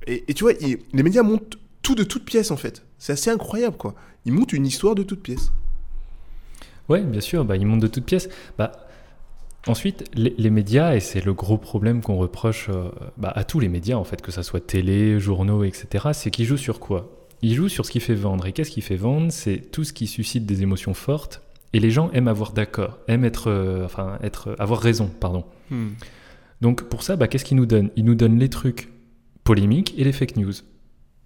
Et, 0.07 0.33
tu 0.35 0.45
vois, 0.45 0.53
les 0.55 1.03
médias 1.03 1.23
montent 1.23 1.59
tout 1.83 1.95
de 1.95 2.05
toutes 2.05 2.25
pièces, 2.25 2.51
en 2.51 2.57
fait. 2.57 2.85
C'est 2.99 3.13
assez 3.13 3.31
incroyable, 3.31 3.77
quoi. 3.77 3.95
Ils 4.25 4.33
montent 4.33 4.53
une 4.53 4.67
histoire 4.67 4.95
de 4.95 5.03
toutes 5.03 5.23
pièces. 5.23 5.53
Ouais, 6.89 7.03
bien 7.03 7.21
sûr, 7.21 7.45
bah, 7.45 7.57
ils 7.57 7.67
montent 7.67 7.81
de 7.81 7.87
toutes 7.87 8.05
pièces. 8.05 8.29
Bah, 8.59 8.73
ensuite, 9.67 10.05
les, 10.15 10.51
médias, 10.51 10.95
et 10.95 11.01
c'est 11.01 11.25
le 11.25 11.35
gros 11.35 11.59
problème 11.59 12.01
qu'on 12.01 12.17
reproche 12.17 12.69
euh, 12.71 12.89
bah, 13.19 13.33
à 13.35 13.45
tous 13.45 13.61
les 13.61 13.69
médias, 13.69 13.97
en 13.97 14.05
fait, 14.05 14.23
que 14.23 14.33
ce 14.33 14.43
soit 14.43 14.65
télé, 14.65 15.21
journaux, 15.21 15.65
etc., 15.65 16.09
c'est 16.13 16.31
qu'ils 16.31 16.47
jouent 16.47 16.57
sur 16.57 16.81
quoi? 16.81 17.13
Ils 17.43 17.55
jouent 17.55 17.69
sur 17.69 17.85
ce 17.85 17.91
qui 17.91 18.01
fait 18.01 18.15
vendre. 18.15 18.47
Et 18.47 18.53
qu'est-ce 18.53 18.71
qui 18.71 18.81
fait 18.81 18.97
vendre? 18.97 19.31
C'est 19.31 19.59
tout 19.59 19.85
ce 19.85 19.93
qui 19.93 20.07
suscite 20.07 20.47
des 20.47 20.63
émotions 20.63 20.95
fortes. 20.95 21.43
Et 21.73 21.81
les 21.81 21.91
gens 21.91 22.11
aiment 22.13 22.29
avoir 22.29 22.53
d'accord, 22.53 22.99
aiment 23.07 23.25
être, 23.25 23.51
euh, 23.51 23.85
enfin, 23.85 24.19
être, 24.23 24.57
avoir 24.59 24.81
raison, 24.81 25.11
pardon. 25.21 25.45
Hmm. 25.71 25.91
Donc 26.61 26.85
pour 26.85 27.03
ça, 27.03 27.17
bah, 27.17 27.29
qu'est-ce 27.29 27.45
qu'ils 27.45 27.57
nous 27.57 27.67
donnent 27.67 27.91
Ils 27.97 28.05
nous 28.05 28.15
donnent 28.15 28.39
les 28.39 28.49
trucs 28.49 28.93
polémiques 29.45 29.95
et 29.97 30.05
les 30.05 30.13
fake 30.13 30.37
news. 30.37 30.53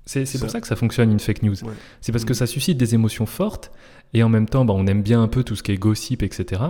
C'est 0.07 0.41
pour 0.41 0.51
ça 0.51 0.61
que 0.61 0.67
ça 0.67 0.77
fonctionne 0.77 1.13
une 1.13 1.21
fake 1.21 1.43
news. 1.43 1.55
C'est 2.01 2.11
parce 2.13 2.25
que 2.25 2.33
mm. 2.33 2.37
ça 2.37 2.47
suscite 2.47 2.79
des 2.79 2.95
émotions 2.95 3.27
fortes 3.27 3.71
et 4.13 4.23
en 4.23 4.29
même 4.29 4.49
temps, 4.49 4.65
bah, 4.65 4.75
on 4.77 4.87
aime 4.87 5.03
bien 5.03 5.23
un 5.23 5.29
peu 5.29 5.45
tout 5.45 5.57
ce 5.57 5.63
qui 5.63 5.73
est 5.73 5.77
gossip, 5.77 6.23
etc. 6.23 6.63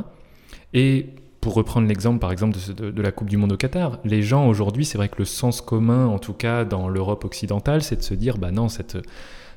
Et 0.74 1.06
pour 1.40 1.54
reprendre 1.54 1.88
l'exemple, 1.88 2.18
par 2.18 2.32
exemple, 2.32 2.58
de, 2.76 3.02
la 3.02 3.12
Coupe 3.12 3.30
du 3.30 3.38
Monde 3.38 3.52
au 3.52 3.56
Qatar, 3.56 3.98
les 4.04 4.22
gens 4.22 4.46
aujourd'hui, 4.46 4.84
c'est 4.84 4.98
vrai 4.98 5.08
que 5.08 5.16
le 5.18 5.24
sens 5.24 5.62
commun, 5.62 6.06
en 6.06 6.18
tout 6.18 6.34
cas 6.34 6.64
dans 6.64 6.88
l'Europe 6.88 7.24
occidentale, 7.24 7.82
c'est 7.82 7.96
de 7.96 8.02
se 8.02 8.12
dire, 8.12 8.36
bah 8.36 8.50
non, 8.50 8.68
cette, 8.68 8.98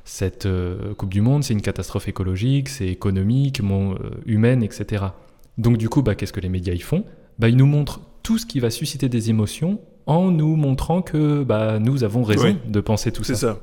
cette 0.04 0.46
euh, 0.46 0.94
Coupe 0.94 1.10
du 1.10 1.20
Monde, 1.20 1.44
c'est 1.44 1.52
une 1.52 1.60
catastrophe 1.60 2.08
écologique, 2.08 2.70
c'est 2.70 2.88
économique, 2.88 3.60
euh, 3.60 3.94
humaine, 4.24 4.62
etc. 4.62 5.04
Donc 5.58 5.76
du 5.76 5.90
coup, 5.90 6.00
bah, 6.00 6.14
qu'est-ce 6.14 6.32
que 6.32 6.40
les 6.40 6.48
médias 6.48 6.72
y 6.72 6.80
font? 6.80 7.04
Bah, 7.38 7.50
Ils 7.50 7.56
nous 7.56 7.66
montrent 7.66 8.00
tout 8.24 8.38
ce 8.38 8.46
qui 8.46 8.58
va 8.58 8.70
susciter 8.70 9.08
des 9.08 9.30
émotions 9.30 9.80
en 10.06 10.32
nous 10.32 10.56
montrant 10.56 11.02
que 11.02 11.44
bah, 11.44 11.78
nous 11.78 12.02
avons 12.02 12.24
raison 12.24 12.56
de 12.66 12.80
penser 12.80 13.12
tout 13.12 13.22
ça. 13.22 13.34
C'est 13.34 13.46
ça. 13.46 13.60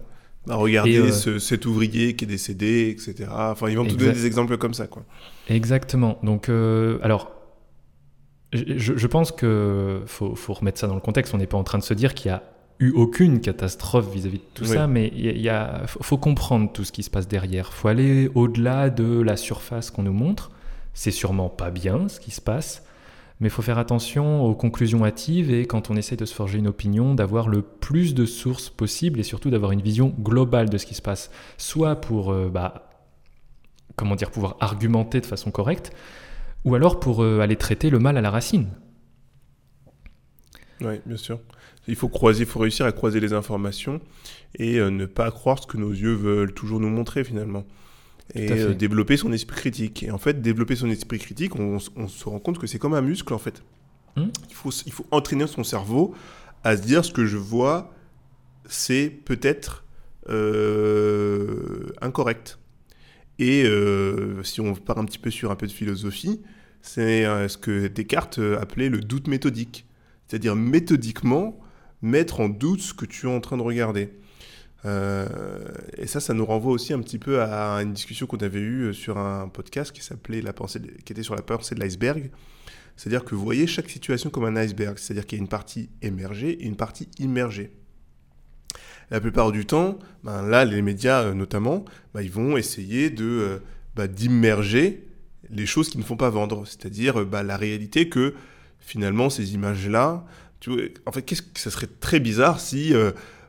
Bah, 0.47 0.55
regardez 0.55 0.97
euh, 0.97 1.39
cet 1.39 1.65
ouvrier 1.65 2.15
qui 2.15 2.25
est 2.25 2.27
décédé, 2.27 2.89
etc. 2.89 3.29
Enfin, 3.29 3.69
ils 3.69 3.77
vont 3.77 3.85
tout 3.85 3.97
donner 3.97 4.13
des 4.13 4.25
exemples 4.25 4.57
comme 4.57 4.73
ça, 4.73 4.87
quoi. 4.87 5.03
Exactement. 5.49 6.17
Donc, 6.23 6.47
euh, 6.47 6.97
alors, 7.03 7.31
je, 8.53 9.07
pense 9.07 9.31
que 9.31 10.01
faut, 10.07 10.35
faut, 10.35 10.53
remettre 10.53 10.79
ça 10.79 10.87
dans 10.87 10.95
le 10.95 11.01
contexte. 11.01 11.33
On 11.33 11.37
n'est 11.37 11.47
pas 11.47 11.57
en 11.57 11.63
train 11.63 11.77
de 11.77 11.83
se 11.83 11.93
dire 11.93 12.13
qu'il 12.13 12.29
y 12.29 12.33
a 12.33 12.43
eu 12.79 12.91
aucune 12.91 13.39
catastrophe 13.39 14.11
vis-à-vis 14.11 14.39
de 14.39 14.43
tout 14.55 14.65
ça, 14.65 14.87
mais 14.87 15.11
il 15.15 15.39
y 15.39 15.49
a, 15.49 15.83
faut, 15.85 16.17
comprendre 16.17 16.71
tout 16.71 16.83
ce 16.83 16.91
qui 16.91 17.03
se 17.03 17.11
passe 17.11 17.27
derrière. 17.27 17.73
Faut 17.73 17.87
aller 17.87 18.29
au-delà 18.33 18.89
de 18.89 19.21
la 19.21 19.37
surface 19.37 19.91
qu'on 19.91 20.03
nous 20.03 20.13
montre. 20.13 20.51
C'est 20.93 21.11
sûrement 21.11 21.49
pas 21.49 21.69
bien 21.69 22.09
ce 22.09 22.19
qui 22.19 22.31
se 22.31 22.41
passe, 22.41 22.83
mais 23.41 23.47
il 23.47 23.51
faut 23.51 23.63
faire 23.63 23.79
attention 23.79 24.45
aux 24.45 24.53
conclusions 24.53 25.03
hâtives 25.03 25.51
et 25.51 25.65
quand 25.65 25.89
on 25.89 25.95
essaie 25.95 26.15
de 26.15 26.25
se 26.25 26.33
forger 26.33 26.59
une 26.59 26.67
opinion, 26.67 27.15
d'avoir 27.15 27.49
le 27.49 27.63
plus 27.63 28.13
de 28.13 28.25
sources 28.27 28.69
possibles 28.69 29.19
et 29.19 29.23
surtout 29.23 29.49
d'avoir 29.49 29.71
une 29.71 29.81
vision 29.81 30.13
globale 30.19 30.69
de 30.69 30.77
ce 30.77 30.85
qui 30.85 30.93
se 30.93 31.01
passe. 31.01 31.31
Soit 31.57 31.95
pour 31.95 32.31
euh, 32.31 32.49
bah, 32.53 32.91
comment 33.95 34.15
dire, 34.15 34.29
pouvoir 34.29 34.57
argumenter 34.59 35.21
de 35.21 35.25
façon 35.25 35.49
correcte, 35.49 35.91
ou 36.65 36.75
alors 36.75 36.99
pour 36.99 37.23
euh, 37.23 37.39
aller 37.39 37.55
traiter 37.55 37.89
le 37.89 37.97
mal 37.97 38.15
à 38.15 38.21
la 38.21 38.29
racine. 38.29 38.67
Oui, 40.81 40.99
bien 41.07 41.17
sûr. 41.17 41.39
Il 41.87 41.95
faut 41.95 42.09
croiser, 42.09 42.45
faut 42.45 42.59
réussir 42.59 42.85
à 42.85 42.91
croiser 42.91 43.19
les 43.19 43.33
informations 43.33 44.01
et 44.55 44.77
euh, 44.77 44.91
ne 44.91 45.07
pas 45.07 45.31
croire 45.31 45.57
ce 45.57 45.65
que 45.65 45.77
nos 45.77 45.91
yeux 45.91 46.13
veulent 46.13 46.53
toujours 46.53 46.79
nous 46.79 46.89
montrer 46.89 47.23
finalement 47.23 47.65
et 48.35 48.51
euh, 48.51 48.73
développer 48.73 49.17
son 49.17 49.31
esprit 49.31 49.55
critique. 49.55 50.03
Et 50.03 50.11
en 50.11 50.17
fait, 50.17 50.41
développer 50.41 50.75
son 50.75 50.89
esprit 50.89 51.19
critique, 51.19 51.55
on, 51.55 51.79
se 51.79 52.23
rend 52.25 52.39
compte 52.39 52.59
que 52.59 52.67
c'est 52.67 52.79
comme 52.79 52.93
un 52.93 53.01
muscle 53.01 53.33
en 53.33 53.37
fait. 53.37 53.63
Hmm. 54.15 54.27
Il, 54.49 54.55
faut, 54.55 54.71
il 54.85 54.91
faut 54.91 55.05
entraîner 55.11 55.47
son 55.47 55.63
cerveau 55.63 56.13
à 56.63 56.77
se 56.77 56.81
dire 56.81 57.03
ce 57.03 57.11
que 57.11 57.25
je 57.25 57.37
vois, 57.37 57.93
c'est 58.65 59.09
peut-être 59.09 59.85
euh, 60.29 61.87
incorrect. 62.01 62.59
Et 63.39 63.63
euh, 63.63 64.43
si 64.43 64.61
on 64.61 64.75
part 64.75 64.99
un 64.99 65.05
petit 65.05 65.17
peu 65.17 65.31
sur 65.31 65.49
un 65.49 65.55
peu 65.55 65.65
de 65.65 65.71
philosophie, 65.71 66.41
c'est 66.83 67.23
ce 67.47 67.57
que 67.57 67.87
Descartes 67.87 68.39
appelait 68.59 68.89
le 68.89 68.99
doute 68.99 69.27
méthodique. 69.27 69.85
C'est-à-dire 70.27 70.55
méthodiquement 70.55 71.59
mettre 72.01 72.39
en 72.39 72.49
doute 72.49 72.81
ce 72.81 72.93
que 72.93 73.05
tu 73.05 73.27
es 73.27 73.29
en 73.29 73.39
train 73.39 73.57
de 73.57 73.61
regarder. 73.61 74.09
Euh, 74.85 75.27
et 75.97 76.07
ça, 76.07 76.19
ça 76.19 76.33
nous 76.33 76.45
renvoie 76.45 76.71
aussi 76.71 76.93
un 76.93 77.01
petit 77.01 77.19
peu 77.19 77.41
à 77.41 77.75
une 77.81 77.93
discussion 77.93 78.25
qu'on 78.25 78.37
avait 78.37 78.59
eue 78.59 78.93
sur 78.93 79.17
un 79.17 79.47
podcast 79.47 79.91
qui 79.91 80.03
s'appelait 80.03 80.41
la 80.41 80.53
pensée, 80.53 80.81
qui 81.05 81.13
était 81.13 81.23
sur 81.23 81.35
la 81.35 81.41
pensée 81.41 81.75
de 81.75 81.79
l'iceberg. 81.79 82.31
C'est-à-dire 82.95 83.23
que 83.23 83.35
vous 83.35 83.43
voyez 83.43 83.67
chaque 83.67 83.89
situation 83.89 84.29
comme 84.29 84.45
un 84.45 84.55
iceberg, 84.55 84.97
c'est-à-dire 84.97 85.25
qu'il 85.25 85.37
y 85.37 85.41
a 85.41 85.43
une 85.43 85.49
partie 85.49 85.89
émergée 86.01 86.51
et 86.51 86.65
une 86.65 86.75
partie 86.75 87.09
immergée. 87.19 87.71
La 89.11 89.19
plupart 89.19 89.51
du 89.51 89.65
temps, 89.65 89.99
ben 90.23 90.41
là, 90.41 90.65
les 90.65 90.81
médias 90.81 91.23
euh, 91.23 91.33
notamment, 91.33 91.85
ben 92.13 92.21
ils 92.21 92.31
vont 92.31 92.57
essayer 92.57 93.09
de 93.09 93.25
euh, 93.25 93.59
ben, 93.95 94.07
d'immerger 94.07 95.07
les 95.49 95.65
choses 95.65 95.89
qui 95.89 95.97
ne 95.97 96.03
font 96.03 96.15
pas 96.15 96.29
vendre, 96.29 96.65
c'est-à-dire 96.65 97.25
ben, 97.25 97.43
la 97.43 97.57
réalité 97.57 98.07
que 98.07 98.33
finalement 98.79 99.29
ces 99.29 99.53
images-là, 99.53 100.25
en 101.05 101.11
fait, 101.11 101.23
qu'est-ce 101.23 101.41
que 101.41 101.59
ça 101.59 101.71
serait 101.71 101.89
très 101.99 102.19
bizarre 102.19 102.59
si 102.59 102.93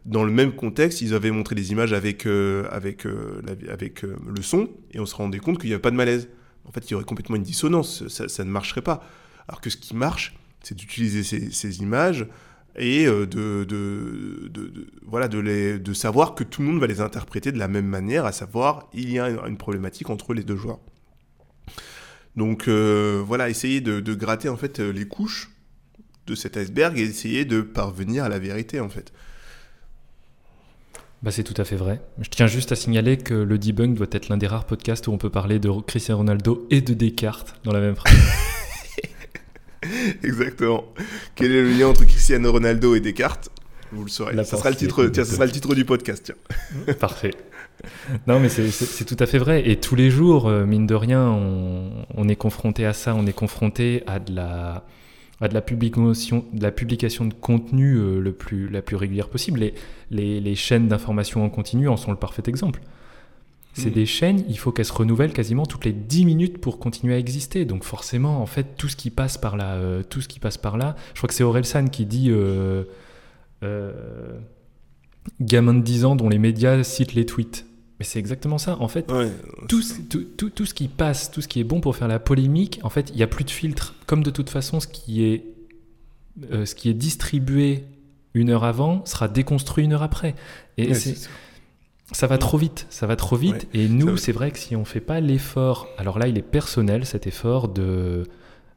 dans 0.04 0.24
le 0.24 0.32
même 0.32 0.52
contexte, 0.52 1.00
ils 1.00 1.14
avaient 1.14 1.30
montré 1.30 1.54
des 1.54 1.70
images 1.70 1.92
avec, 1.92 2.26
euh, 2.26 2.66
avec, 2.70 3.06
euh, 3.06 3.40
avec 3.70 4.04
euh, 4.04 4.16
le 4.34 4.42
son, 4.42 4.68
et 4.92 4.98
on 4.98 5.06
se 5.06 5.14
rendait 5.14 5.38
compte 5.38 5.58
qu'il 5.58 5.68
n'y 5.68 5.74
avait 5.74 5.82
pas 5.82 5.92
de 5.92 5.96
malaise. 5.96 6.28
En 6.64 6.72
fait, 6.72 6.88
il 6.88 6.92
y 6.92 6.94
aurait 6.94 7.04
complètement 7.04 7.36
une 7.36 7.42
dissonance, 7.42 8.06
ça, 8.08 8.44
ne 8.44 8.50
marcherait 8.50 8.82
pas. 8.82 9.04
Alors 9.48 9.60
que 9.60 9.70
ce 9.70 9.76
qui 9.76 9.94
marche, 9.94 10.36
c'est 10.62 10.76
d'utiliser 10.76 11.22
ces, 11.22 11.80
images 11.80 12.26
et 12.76 13.06
de, 13.06 13.24
de, 13.24 13.64
de, 13.64 14.86
voilà, 15.04 15.28
de, 15.28 15.38
les, 15.38 15.78
de 15.78 15.92
savoir 15.92 16.34
que 16.34 16.44
tout 16.44 16.62
le 16.62 16.68
monde 16.68 16.80
va 16.80 16.86
les 16.86 17.00
interpréter 17.00 17.50
de 17.50 17.58
la 17.58 17.66
même 17.66 17.86
manière, 17.86 18.24
à 18.24 18.32
savoir, 18.32 18.88
il 18.94 19.10
y 19.10 19.18
a 19.18 19.28
une 19.28 19.56
problématique 19.56 20.08
entre 20.10 20.34
les 20.34 20.44
deux 20.44 20.56
joueurs. 20.56 20.78
Donc 22.36 22.68
voilà, 22.68 23.50
essayer 23.50 23.80
de, 23.80 24.14
gratter 24.14 24.48
en 24.48 24.56
fait 24.56 24.78
les 24.78 25.06
couches 25.06 25.50
de 26.28 26.36
cet 26.36 26.56
iceberg 26.56 26.96
et 26.96 27.02
essayer 27.02 27.44
de 27.44 27.60
parvenir 27.60 28.22
à 28.22 28.28
la 28.28 28.38
vérité 28.38 28.78
en 28.78 28.88
fait. 28.88 29.12
Bah, 31.22 31.30
c'est 31.30 31.44
tout 31.44 31.54
à 31.56 31.64
fait 31.64 31.76
vrai. 31.76 32.00
Je 32.20 32.28
tiens 32.28 32.48
juste 32.48 32.72
à 32.72 32.76
signaler 32.76 33.16
que 33.16 33.34
le 33.34 33.56
debunk 33.56 33.94
doit 33.94 34.08
être 34.10 34.28
l'un 34.28 34.36
des 34.36 34.48
rares 34.48 34.64
podcasts 34.64 35.06
où 35.06 35.12
on 35.12 35.18
peut 35.18 35.30
parler 35.30 35.60
de 35.60 35.70
Cristiano 35.86 36.18
Ronaldo 36.18 36.66
et 36.70 36.80
de 36.80 36.94
Descartes 36.94 37.54
dans 37.62 37.72
la 37.72 37.80
même 37.80 37.94
phrase. 37.94 38.12
Exactement. 40.24 40.84
Quel 41.36 41.52
est 41.52 41.62
le 41.62 41.70
lien 41.70 41.88
entre 41.88 42.04
Cristiano 42.04 42.50
Ronaldo 42.50 42.96
et 42.96 43.00
Descartes? 43.00 43.50
Vous 43.92 44.04
le 44.04 44.10
saurez. 44.10 44.34
ça 44.44 44.56
sera, 44.56 44.70
le 44.70 44.76
titre, 44.76 45.10
ça 45.14 45.24
sera 45.24 45.44
le 45.44 45.52
titre 45.52 45.74
du 45.74 45.84
podcast. 45.84 46.34
Parfait. 46.98 47.34
Non, 48.26 48.40
mais 48.40 48.48
c'est 48.48 49.04
tout 49.04 49.16
à 49.18 49.26
fait 49.26 49.38
vrai. 49.38 49.68
Et 49.68 49.76
tous 49.76 49.94
les 49.94 50.10
jours, 50.10 50.48
euh, 50.48 50.64
mine 50.64 50.86
de 50.86 50.94
rien, 50.94 51.22
on, 51.22 51.90
on 52.14 52.28
est 52.28 52.36
confronté 52.36 52.86
à 52.86 52.94
ça. 52.94 53.14
On 53.14 53.26
est 53.26 53.32
confronté 53.32 54.02
à 54.06 54.18
de 54.18 54.34
la 54.34 54.84
de 55.48 55.54
la 55.54 55.60
publication, 55.60 56.44
de, 56.52 56.62
la 56.62 56.70
publication 56.70 57.24
de 57.24 57.34
contenu 57.34 57.94
euh, 57.94 58.20
le 58.20 58.32
plus, 58.32 58.68
la 58.68 58.82
plus 58.82 58.96
régulière 58.96 59.28
possible. 59.28 59.60
Les, 60.10 60.40
les, 60.40 60.54
chaînes 60.54 60.88
d'information 60.88 61.44
en 61.44 61.50
continu 61.50 61.88
en 61.88 61.96
sont 61.96 62.10
le 62.10 62.16
parfait 62.16 62.42
exemple. 62.46 62.80
C'est 63.74 63.90
hmm. 63.90 63.94
des 63.94 64.06
chaînes, 64.06 64.44
il 64.48 64.58
faut 64.58 64.70
qu'elles 64.70 64.84
se 64.86 64.92
renouvellent 64.92 65.32
quasiment 65.32 65.64
toutes 65.64 65.84
les 65.84 65.92
10 65.92 66.26
minutes 66.26 66.58
pour 66.58 66.78
continuer 66.78 67.14
à 67.14 67.18
exister. 67.18 67.64
Donc 67.64 67.84
forcément, 67.84 68.42
en 68.42 68.46
fait, 68.46 68.76
tout 68.76 68.88
ce 68.88 68.96
qui 68.96 69.10
passe 69.10 69.38
par 69.38 69.56
là, 69.56 69.74
euh, 69.74 70.02
tout 70.02 70.20
ce 70.20 70.28
qui 70.28 70.40
passe 70.40 70.58
par 70.58 70.76
là, 70.76 70.96
je 71.14 71.20
crois 71.20 71.28
que 71.28 71.34
c'est 71.34 71.44
Orelsan 71.44 71.86
qui 71.86 72.04
dit, 72.04 72.28
euh, 72.30 72.84
gamin 75.40 75.74
de 75.74 75.82
10 75.82 76.04
ans 76.04 76.16
dont 76.16 76.28
les 76.28 76.38
médias 76.38 76.82
citent 76.82 77.14
les 77.14 77.26
tweets. 77.26 77.66
Mais 78.02 78.04
c'est 78.04 78.18
exactement 78.18 78.58
ça. 78.58 78.76
En 78.80 78.88
fait, 78.88 79.08
Ouais, 79.12 79.30
tout, 79.68 79.80
ce- 79.80 80.00
tout, 80.02 80.24
tout- 80.36 80.50
tout 80.50 80.66
ce 80.66 80.74
qui 80.74 80.88
passe, 80.88 81.30
tout 81.30 81.40
ce 81.40 81.46
qui 81.46 81.60
est 81.60 81.64
bon 81.64 81.80
pour 81.80 81.94
faire 81.94 82.08
la 82.08 82.18
polémique, 82.18 82.80
en 82.82 82.88
fait, 82.90 83.10
il 83.10 83.16
n'y 83.16 83.22
a 83.22 83.28
plus 83.28 83.44
de 83.44 83.50
filtre. 83.50 83.94
Comme 84.06 84.24
de 84.24 84.30
toute 84.30 84.50
façon, 84.50 84.80
ce 84.80 84.88
qui 84.88 85.22
est, 85.24 85.44
euh, 86.50 86.64
ce 86.66 86.74
qui 86.74 86.88
est 86.90 86.94
distribué 86.94 87.84
une 88.34 88.50
heure 88.50 88.64
avant 88.64 89.04
sera 89.06 89.28
déconstruit 89.28 89.84
une 89.84 89.92
heure 89.92 90.02
après. 90.02 90.34
Et 90.78 90.88
Ouais, 90.88 90.94
c'est- 90.94 91.14
c'est 91.14 91.28
ça. 92.12 92.26
va 92.26 92.38
trop 92.38 92.58
vite, 92.58 92.86
ça 92.90 93.06
va 93.06 93.14
trop 93.14 93.36
vite. 93.36 93.68
et 93.72 93.88
nous, 93.88 94.16
c'est 94.16 94.32
vrai 94.32 94.50
que 94.50 94.58
si 94.58 94.74
on 94.74 94.84
fait 94.84 95.00
pas 95.00 95.20
l'effort, 95.20 95.86
alors 95.96 96.18
là, 96.18 96.26
il 96.26 96.36
est 96.36 96.42
personnel, 96.42 97.06
cet 97.06 97.28
effort 97.28 97.68
de, 97.68 98.24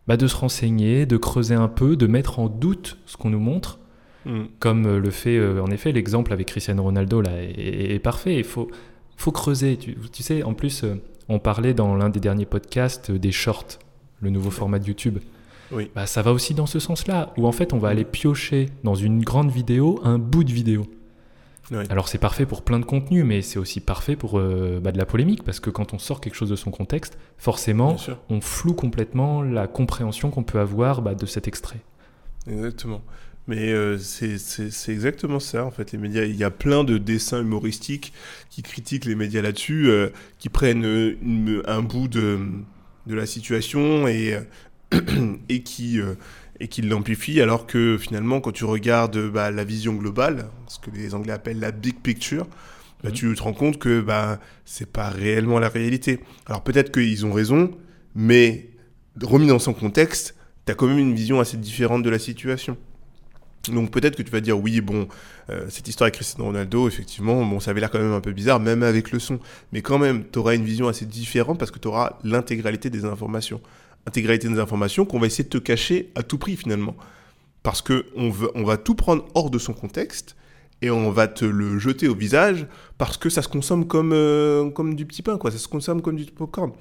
bah, 0.07 0.17
de 0.17 0.27
se 0.27 0.35
renseigner, 0.35 1.07
de 1.07 1.17
creuser 1.17 1.55
un 1.55 1.67
peu, 1.67 1.95
de 1.95 2.05
mettre 2.05 2.37
en 2.37 2.47
doute 2.47 2.97
ce 3.07 3.17
qu'on 3.17 3.31
nous 3.31 3.39
montre, 3.39 3.79
Mm. 4.25 4.43
comme 4.59 4.97
le 4.97 5.09
fait, 5.11 5.37
euh, 5.37 5.61
en 5.61 5.67
effet, 5.71 5.91
l'exemple 5.91 6.33
avec 6.33 6.47
Cristiano 6.47 6.83
Ronaldo 6.83 7.21
là 7.21 7.41
est, 7.41 7.51
est- 7.57 7.95
est 7.95 7.99
parfait. 7.99 8.35
Il 8.37 8.43
faut, 8.43 8.69
faut 9.17 9.31
creuser. 9.31 9.77
Tu, 9.77 9.97
tu 10.11 10.23
sais, 10.23 10.43
en 10.43 10.53
plus, 10.53 10.83
euh, 10.83 10.95
on 11.29 11.39
parlait 11.39 11.73
dans 11.73 11.95
l'un 11.95 12.09
des 12.09 12.19
derniers 12.19 12.45
podcasts 12.45 13.09
euh, 13.09 13.19
des 13.19 13.31
shorts, 13.31 13.79
le 14.21 14.29
nouveau 14.29 14.51
format 14.51 14.79
de 14.79 14.85
YouTube. 14.85 15.19
Oui. 15.71 15.89
Bah, 15.95 16.05
ça 16.05 16.21
va 16.21 16.31
aussi 16.31 16.53
dans 16.53 16.67
ce 16.67 16.79
sens-là, 16.79 17.33
où 17.37 17.47
en 17.47 17.51
fait, 17.51 17.73
on 17.73 17.79
va 17.79 17.89
aller 17.89 18.05
piocher 18.05 18.69
dans 18.83 18.95
une 18.95 19.23
grande 19.23 19.49
vidéo 19.49 19.99
un 20.03 20.19
bout 20.19 20.43
de 20.43 20.51
vidéo. 20.51 20.85
Ouais. 21.71 21.83
Alors 21.89 22.07
c'est 22.07 22.19
parfait 22.19 22.45
pour 22.45 22.61
plein 22.61 22.79
de 22.79 22.85
contenus, 22.85 23.25
mais 23.25 23.41
c'est 23.41 23.57
aussi 23.57 23.79
parfait 23.79 24.15
pour 24.15 24.37
euh, 24.37 24.79
bah, 24.81 24.91
de 24.91 24.99
la 24.99 25.05
polémique, 25.05 25.43
parce 25.43 25.59
que 25.59 25.71
quand 25.71 25.93
on 25.93 25.97
sort 25.97 26.21
quelque 26.21 26.35
chose 26.35 26.49
de 26.49 26.55
son 26.55 26.69
contexte, 26.69 27.17
forcément, 27.37 27.95
on 28.29 28.41
floue 28.41 28.75
complètement 28.75 29.41
la 29.41 29.67
compréhension 29.67 30.29
qu'on 30.29 30.43
peut 30.43 30.59
avoir 30.59 31.01
bah, 31.01 31.15
de 31.15 31.25
cet 31.25 31.47
extrait. 31.47 31.79
Exactement. 32.47 33.01
Mais 33.47 33.71
euh, 33.71 33.97
c'est 33.99 34.91
exactement 34.91 35.39
ça, 35.39 35.65
en 35.65 35.71
fait, 35.71 35.91
les 35.91 35.99
médias. 35.99 36.23
Il 36.23 36.35
y 36.35 36.43
a 36.43 36.49
plein 36.49 36.83
de 36.83 36.97
dessins 36.97 37.41
humoristiques 37.41 38.11
qui 38.49 38.63
critiquent 38.63 39.05
les 39.05 39.13
médias 39.15 39.41
là-dessus, 39.43 39.87
euh, 39.89 40.09
qui 40.39 40.49
prennent 40.49 40.83
euh, 40.85 41.15
une- 41.21 41.61
un 41.67 41.81
bout 41.83 42.07
de, 42.07 42.39
de 43.05 43.13
la 43.15 43.27
situation 43.27 44.07
et, 44.07 44.33
euh, 44.93 45.35
et 45.49 45.61
qui, 45.61 45.99
euh, 45.99 46.15
et 46.59 46.67
qui 46.69 46.81
l'amplifient, 46.81 47.39
alors 47.41 47.67
que 47.67 47.97
finalement, 47.99 48.41
quand 48.41 48.51
tu 48.51 48.65
regardes 48.65 49.29
bah, 49.29 49.51
la 49.51 49.63
vision 49.63 49.93
globale, 49.93 50.47
ce 50.67 50.79
que 50.79 50.89
les 50.95 51.13
Anglais 51.13 51.33
appellent 51.33 51.59
la 51.59 51.71
big 51.71 51.99
picture, 52.01 52.47
bah, 53.03 53.09
Mhm. 53.09 53.11
tu 53.11 53.35
te 53.35 53.43
rends 53.43 53.53
compte 53.53 53.77
que 53.77 54.01
bah, 54.01 54.39
c'est 54.63 54.89
pas 54.91 55.09
réellement 55.09 55.59
la 55.59 55.69
réalité. 55.69 56.19
Alors 56.47 56.63
peut-être 56.63 56.91
qu'ils 56.91 57.25
ont 57.27 57.33
raison, 57.33 57.69
mais 58.15 58.69
remis 59.21 59.45
dans 59.47 59.59
son 59.59 59.73
contexte, 59.73 60.35
tu 60.65 60.71
as 60.71 60.75
quand 60.75 60.87
même 60.87 60.97
une 60.97 61.13
vision 61.13 61.39
assez 61.39 61.57
différente 61.57 62.01
de 62.01 62.09
la 62.09 62.17
situation. 62.17 62.75
Donc 63.69 63.91
peut-être 63.91 64.15
que 64.15 64.23
tu 64.23 64.31
vas 64.31 64.41
dire 64.41 64.59
oui 64.59 64.81
bon 64.81 65.07
euh, 65.49 65.65
cette 65.69 65.87
histoire 65.87 66.05
avec 66.05 66.15
Cristiano 66.15 66.45
Ronaldo 66.45 66.87
effectivement 66.87 67.45
bon 67.45 67.59
ça 67.59 67.71
avait 67.71 67.79
l'air 67.79 67.91
quand 67.91 67.99
même 67.99 68.13
un 68.13 68.21
peu 68.21 68.31
bizarre 68.31 68.59
même 68.59 68.83
avec 68.83 69.11
le 69.11 69.19
son. 69.19 69.39
Mais 69.71 69.81
quand 69.81 69.99
même 69.99 70.23
tu 70.31 70.39
auras 70.39 70.55
une 70.55 70.65
vision 70.65 70.87
assez 70.87 71.05
différente 71.05 71.59
parce 71.59 71.71
que 71.71 71.79
tu 71.79 71.87
auras 71.87 72.17
l'intégralité 72.23 72.89
des 72.89 73.05
informations. 73.05 73.61
Intégralité 74.07 74.47
des 74.49 74.59
informations 74.59 75.05
qu'on 75.05 75.19
va 75.19 75.27
essayer 75.27 75.43
de 75.43 75.49
te 75.49 75.57
cacher 75.57 76.11
à 76.15 76.23
tout 76.23 76.37
prix 76.37 76.55
finalement. 76.55 76.95
Parce 77.63 77.81
que 77.81 78.05
on, 78.15 78.29
veut, 78.29 78.51
on 78.53 78.63
va 78.63 78.77
tout 78.77 78.93
prendre 78.93 79.25
hors 79.33 79.49
de 79.49 79.57
son 79.57 79.73
contexte 79.73 80.35
et 80.81 80.91
on 80.91 81.09
va 81.09 81.27
te 81.27 81.45
le 81.45 81.79
jeter 81.79 82.07
au 82.07 82.15
visage 82.15 82.67
parce 82.97 83.17
que 83.17 83.29
ça 83.29 83.41
se 83.41 83.47
consomme 83.47 83.87
comme, 83.87 84.11
euh, 84.13 84.69
comme 84.69 84.95
du 84.95 85.05
petit 85.05 85.21
pain 85.21 85.37
quoi. 85.37 85.51
Ça 85.51 85.57
se 85.57 85.67
consomme 85.67 86.01
comme 86.01 86.15
du 86.15 86.25
popcorn. 86.25 86.71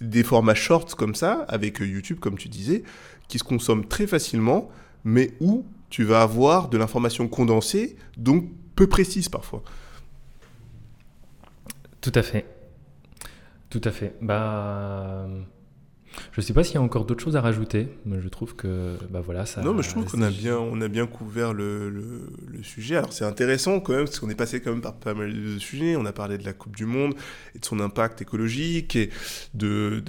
Des 0.00 0.22
formats 0.22 0.54
shorts 0.54 0.96
comme 0.96 1.14
ça, 1.14 1.44
avec 1.48 1.80
YouTube, 1.80 2.20
comme 2.20 2.38
tu 2.38 2.48
disais, 2.48 2.84
qui 3.28 3.38
se 3.38 3.44
consomment 3.44 3.84
très 3.84 4.06
facilement, 4.06 4.70
mais 5.04 5.32
où 5.40 5.64
tu 5.90 6.04
vas 6.04 6.22
avoir 6.22 6.68
de 6.68 6.78
l'information 6.78 7.28
condensée, 7.28 7.96
donc 8.16 8.48
peu 8.76 8.88
précise 8.88 9.28
parfois. 9.28 9.62
Tout 12.00 12.12
à 12.14 12.22
fait. 12.22 12.46
Tout 13.68 13.82
à 13.84 13.90
fait. 13.90 14.14
Bah, 14.22 15.26
je 16.32 16.40
sais 16.40 16.52
pas 16.52 16.64
s'il 16.64 16.74
y 16.74 16.78
a 16.78 16.82
encore 16.82 17.04
d'autres 17.04 17.22
choses 17.22 17.36
à 17.36 17.40
rajouter, 17.40 17.88
mais 18.04 18.20
je 18.20 18.28
trouve 18.28 18.56
que 18.56 18.96
bah 19.10 19.20
voilà 19.20 19.46
ça. 19.46 19.62
non, 19.62 19.74
mais 19.74 19.82
je 19.82 19.90
trouve 19.90 20.04
qu'on 20.06 20.22
a 20.22 20.30
bien, 20.30 20.58
on 20.58 20.80
a 20.80 20.88
bien 20.88 21.06
couvert 21.06 21.52
le, 21.52 21.88
le- 21.88 22.32
le 22.48 22.62
sujet. 22.62 22.96
Alors 22.96 23.12
c'est 23.12 23.24
intéressant 23.24 23.80
quand 23.80 23.92
même, 23.92 24.04
parce 24.04 24.18
qu'on 24.18 24.28
est 24.28 24.34
passé 24.34 24.60
quand 24.60 24.70
même 24.72 24.80
par 24.80 24.94
pas 24.94 25.14
mal 25.14 25.32
de 25.32 25.58
sujets. 25.58 25.96
On 25.96 26.04
a 26.06 26.12
parlé 26.12 26.36
de 26.38 26.44
la 26.44 26.52
Coupe 26.52 26.76
du 26.76 26.84
Monde 26.84 27.14
et 27.54 27.58
de 27.60 27.64
son 27.64 27.78
impact 27.80 28.22
écologique, 28.22 28.96
et 28.96 29.10
de, 29.54 30.02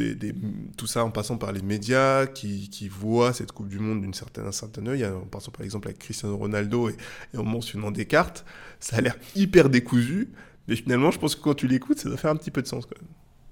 tout 0.78 0.88
ça 0.88 1.04
en 1.06 1.12
passant 1.12 1.38
par 1.38 1.52
les 1.52 1.62
médias 1.62 2.26
qui, 2.28 2.70
qui 2.70 2.88
voient 2.88 3.34
cette 3.34 3.52
Coupe 3.52 3.68
du 3.70 3.80
Monde 3.80 4.02
d'une 4.02 4.14
certaine, 4.14 4.46
d'un 4.46 4.52
certain 4.52 4.86
œil, 4.88 5.06
en 5.06 5.22
passant 5.26 5.52
par 5.52 5.64
exemple 5.64 5.88
avec 5.88 6.00
Cristiano 6.00 6.36
Ronaldo 6.36 6.90
et, 6.90 6.96
et 7.34 7.38
en 7.38 7.44
mentionnant 7.44 7.92
Descartes. 7.92 8.44
Ça 8.80 8.98
a 8.98 9.02
l'air 9.02 9.16
hyper 9.36 9.70
décousu, 9.70 10.30
mais 10.68 10.76
finalement, 10.76 11.12
je 11.12 11.20
pense 11.20 11.36
que 11.36 11.42
quand 11.42 11.54
tu 11.54 11.68
l'écoutes, 11.68 12.00
ça 12.00 12.10
doit 12.10 12.18
faire 12.18 12.32
un 12.32 12.36
petit 12.36 12.52
peu 12.52 12.62
de 12.64 12.68
sens 12.68 12.86
quand 12.86 13.00
même. 13.00 13.10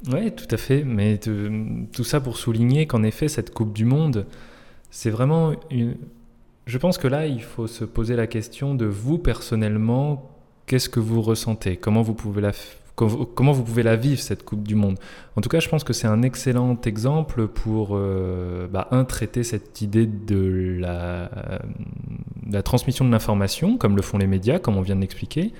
Ouais, 0.08 0.32
tout 0.32 0.48
à 0.52 0.58
fait. 0.58 0.84
Mais 0.84 1.18
tout 1.18 2.04
ça 2.04 2.22
pour 2.22 2.38
souligner 2.38 2.88
qu'en 2.88 3.04
effet, 3.04 3.28
cette 3.28 3.54
Coupe 3.54 3.74
du 3.74 3.86
Monde, 3.86 4.26
c'est 4.92 5.10
vraiment 5.10 5.54
une. 5.72 5.96
Je 6.66 6.78
pense 6.78 6.98
que 6.98 7.08
là, 7.08 7.26
il 7.26 7.42
faut 7.42 7.68
se 7.68 7.84
poser 7.84 8.16
la 8.16 8.28
question 8.28 8.76
de 8.76 8.86
vous 8.86 9.18
personnellement, 9.18 10.30
qu'est-ce 10.68 10.90
que 10.90 11.00
vous 11.00 11.22
ressentez? 11.22 11.78
Comment 11.78 12.02
vous 12.02 12.14
pouvez 12.14 12.42
la 12.42 12.52
Comment 12.96 13.54
vous 13.54 13.64
pouvez 13.64 13.84
la 13.84 13.96
vivre 13.96 14.20
cette 14.20 14.44
Coupe 14.44 14.68
du 14.68 14.76
Monde? 14.76 15.00
En 15.38 15.42
tout 15.42 15.48
cas, 15.48 15.62
je 15.62 15.70
pense 15.70 15.86
que 15.86 15.94
c'est 15.94 16.08
un 16.08 16.22
excellent 16.22 16.78
exemple 16.84 17.48
pour 17.48 17.92
euh, 17.94 18.68
bah, 18.68 18.90
un 18.92 19.06
traiter 19.06 19.44
cette 19.44 19.82
idée 19.82 20.06
de 20.06 20.78
la, 20.80 21.32
euh, 21.38 21.60
de 22.46 22.54
la 22.54 22.62
transmission 22.62 23.06
de 23.06 23.12
l'information, 23.12 23.78
comme 23.78 23.96
le 23.96 24.02
font 24.02 24.18
les 24.18 24.28
médias, 24.28 24.60
comme 24.60 24.76
on 24.76 24.82
vient 24.82 24.98
de 24.98 25.02
l'expliquer, 25.02 25.54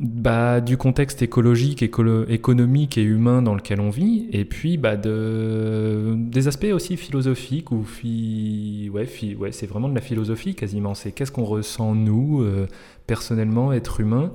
bah, 0.00 0.60
du 0.60 0.76
contexte 0.76 1.22
écologique, 1.22 1.82
écolo- 1.82 2.28
économique 2.28 2.96
et 2.98 3.02
humain 3.02 3.42
dans 3.42 3.54
lequel 3.54 3.80
on 3.80 3.90
vit, 3.90 4.28
et 4.32 4.44
puis 4.44 4.76
bah, 4.76 4.96
de, 4.96 6.14
des 6.16 6.46
aspects 6.46 6.70
aussi 6.72 6.96
philosophiques, 6.96 7.72
ou 7.72 7.84
c'est 9.50 9.66
vraiment 9.66 9.88
de 9.88 9.94
la 9.94 10.00
philosophie 10.00 10.54
quasiment, 10.54 10.94
c'est 10.94 11.10
qu'est-ce 11.10 11.32
qu'on 11.32 11.44
ressent 11.44 11.94
nous, 11.96 12.42
euh, 12.42 12.68
personnellement, 13.08 13.72
être 13.72 13.98
humain, 14.00 14.32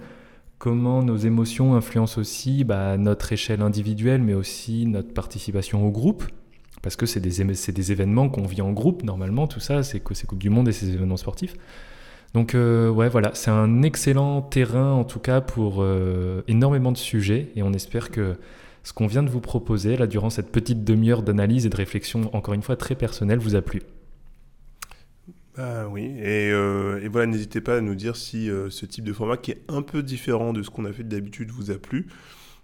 comment 0.58 1.02
nos 1.02 1.17
émotions 1.17 1.76
influencent 1.76 2.19
aussi 2.19 2.65
bah, 2.65 2.97
notre 2.97 3.32
échelle 3.32 3.62
individuelle, 3.62 4.21
mais 4.21 4.34
aussi 4.34 4.86
notre 4.86 5.13
participation 5.13 5.88
au 5.88 5.91
groupe, 5.91 6.26
parce 6.82 6.97
que 6.97 7.06
c'est 7.06 7.21
des, 7.21 7.91
événements 7.91 8.28
qu'on 8.28 8.45
vit 8.45 8.62
en 8.62 8.73
groupe, 8.73 9.04
normalement, 9.04 9.47
tout 9.47 9.62
ça, 9.62 9.82
c'est 9.84 10.02
ces 10.13 10.28
Coupes 10.28 10.39
du 10.39 10.49
Monde 10.49 10.67
et 10.67 10.73
ces 10.73 10.89
événements 10.93 11.15
sportifs. 11.15 11.56
Donc 12.34 12.56
euh, 12.56 12.89
ouais 12.89 13.10
voilà, 13.10 13.32
c'est 13.36 13.52
un 13.52 13.84
excellent 13.84 14.41
terrain 14.41 14.91
en 14.91 15.04
tout 15.04 15.19
cas 15.19 15.39
pour 15.39 15.84
euh, 15.84 16.41
énormément 16.48 16.91
de 16.91 16.98
sujets 16.98 17.52
et 17.56 17.62
on 17.62 17.74
espère 17.74 18.10
que 18.10 18.36
ce 18.82 18.91
qu'on 18.91 19.06
vient 19.06 19.22
de 19.22 19.30
vous 19.30 19.39
proposer 19.39 19.98
là 19.98 20.08
durant 20.08 20.32
cette 20.32 20.52
petite 20.52 20.84
demi-heure 20.84 21.22
d'analyse 21.22 21.65
et 21.67 21.69
de 21.69 21.76
réflexion 21.76 22.36
encore 22.36 22.56
une 22.56 22.63
fois 22.63 22.76
très 22.76 22.96
personnelle 22.96 23.38
vous 23.38 23.56
a 23.56 23.62
plu. 23.62 23.84
Ah 25.56 25.88
oui, 25.88 26.06
et, 26.17 26.50
euh, 26.52 27.00
et 27.04 27.08
voilà, 27.08 27.28
n'hésitez 27.28 27.62
pas 27.62 27.78
à 27.78 27.82
nous 27.82 27.93
dire 27.93 28.15
si 28.15 28.48
ce 28.48 28.86
type 28.88 29.06
de 29.06 29.13
format 29.13 29.38
qui 29.38 29.52
est 29.52 29.62
un 29.67 29.84
peu 29.84 30.02
différent 30.02 30.52
de 30.52 30.63
ce 30.63 30.72
qu'on 30.72 30.86
a 30.86 30.91
fait 30.91 31.04
d'habitude 31.04 31.52
vous 31.52 31.69
a 31.69 31.76
plu. 31.76 32.08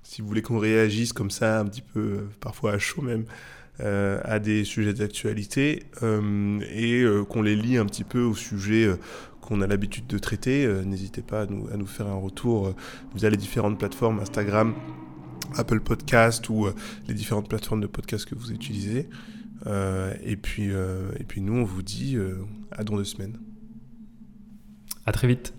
Si 0.01 0.23
vous 0.23 0.27
voulez 0.27 0.41
qu'on 0.41 0.57
réagisse 0.57 1.13
comme 1.13 1.29
ça, 1.29 1.59
un 1.59 1.65
petit 1.65 1.83
peu, 1.83 2.25
parfois 2.39 2.71
à 2.73 2.79
chaud 2.79 3.03
même, 3.03 3.25
à 3.79 4.39
des 4.39 4.63
sujets 4.63 4.93
d'actualité 4.93 5.83
et 6.01 7.05
qu'on 7.29 7.41
les 7.43 7.55
lie 7.55 7.77
un 7.77 7.85
petit 7.85 8.03
peu 8.03 8.21
aux 8.21 8.33
sujets 8.33 8.85
euh, 8.85 8.97
qu'on 9.49 9.61
a 9.61 9.67
l'habitude 9.67 10.05
de 10.05 10.19
traiter, 10.19 10.63
euh, 10.63 10.83
n'hésitez 10.83 11.23
pas 11.23 11.41
à 11.41 11.45
nous, 11.47 11.67
à 11.73 11.77
nous 11.77 11.87
faire 11.87 12.07
un 12.07 12.15
retour 12.15 12.67
euh, 12.67 12.75
via 13.15 13.31
les 13.31 13.37
différentes 13.37 13.79
plateformes 13.79 14.19
Instagram, 14.19 14.75
Apple 15.57 15.79
Podcast 15.79 16.47
ou 16.49 16.67
euh, 16.67 16.75
les 17.07 17.15
différentes 17.15 17.49
plateformes 17.49 17.81
de 17.81 17.87
podcast 17.87 18.25
que 18.25 18.35
vous 18.35 18.51
utilisez. 18.51 19.09
Et, 20.23 20.37
puis, 20.37 20.69
et 20.69 21.23
puis 21.27 21.41
nous, 21.41 21.53
on 21.53 21.63
vous 21.65 21.81
dit 21.81 22.17
à 22.71 22.85
dans 22.85 22.95
deux 22.95 23.03
semaines. 23.03 23.37
À 25.05 25.11
très 25.11 25.27
vite. 25.27 25.53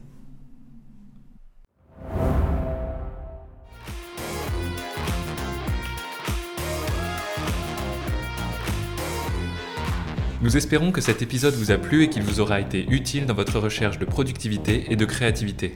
Nous 10.42 10.57
espérons 10.57 10.90
que 10.90 11.03
cet 11.03 11.20
épisode 11.20 11.53
vous 11.53 11.70
a 11.70 11.76
plu 11.76 12.05
et 12.05 12.09
qu'il 12.09 12.22
vous 12.22 12.40
aura 12.40 12.61
été 12.61 12.87
utile 12.88 13.26
dans 13.26 13.35
votre 13.35 13.59
recherche 13.59 13.98
de 13.98 14.07
productivité 14.07 14.87
et 14.88 14.96
de 14.96 15.05
créativité. 15.05 15.74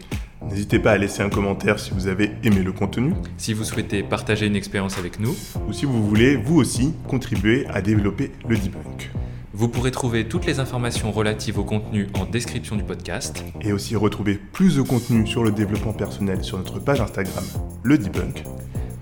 N'hésitez 0.48 0.78
pas 0.78 0.92
à 0.92 0.96
laisser 0.96 1.22
un 1.22 1.28
commentaire 1.28 1.78
si 1.78 1.90
vous 1.90 2.06
avez 2.06 2.30
aimé 2.44 2.62
le 2.62 2.72
contenu 2.72 3.12
Si 3.36 3.52
vous 3.52 3.64
souhaitez 3.64 4.02
partager 4.02 4.46
une 4.46 4.56
expérience 4.56 4.98
avec 4.98 5.20
nous, 5.20 5.36
ou 5.68 5.74
si 5.74 5.84
vous 5.84 6.02
voulez, 6.06 6.36
vous 6.36 6.56
aussi, 6.56 6.94
contribuer 7.06 7.66
à 7.66 7.82
développer 7.82 8.32
le 8.48 8.56
debunk. 8.56 9.10
vous 9.52 9.68
pourrez 9.68 9.90
trouver 9.90 10.28
toutes 10.28 10.46
les 10.46 10.60
informations 10.60 11.12
relatives 11.12 11.58
au 11.58 11.64
contenu 11.64 12.08
en 12.14 12.24
description 12.24 12.76
du 12.76 12.84
podcast. 12.84 13.44
Et 13.60 13.72
aussi 13.72 13.96
retrouver 13.96 14.40
plus 14.52 14.76
de 14.76 14.82
contenu 14.82 15.26
sur 15.26 15.44
le 15.44 15.52
développement 15.52 15.92
personnel 15.92 16.42
sur 16.42 16.56
notre 16.56 16.78
page 16.78 17.02
Instagram, 17.02 17.44
le 17.82 17.98
debunk. 17.98 18.42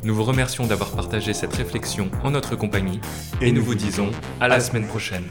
Nous 0.04 0.16
vous 0.16 0.24
remercions 0.24 0.66
d'avoir 0.66 0.90
partagé 0.90 1.32
cette 1.32 1.54
réflexion 1.54 2.10
en 2.24 2.32
notre 2.32 2.56
compagnie 2.56 3.00
et, 3.40 3.52
nous 3.52 3.62
vous 3.62 3.76
disons 3.76 4.10
à 4.40 4.48
la 4.48 4.58
semaine 4.58 4.86
prochaine. 4.86 5.24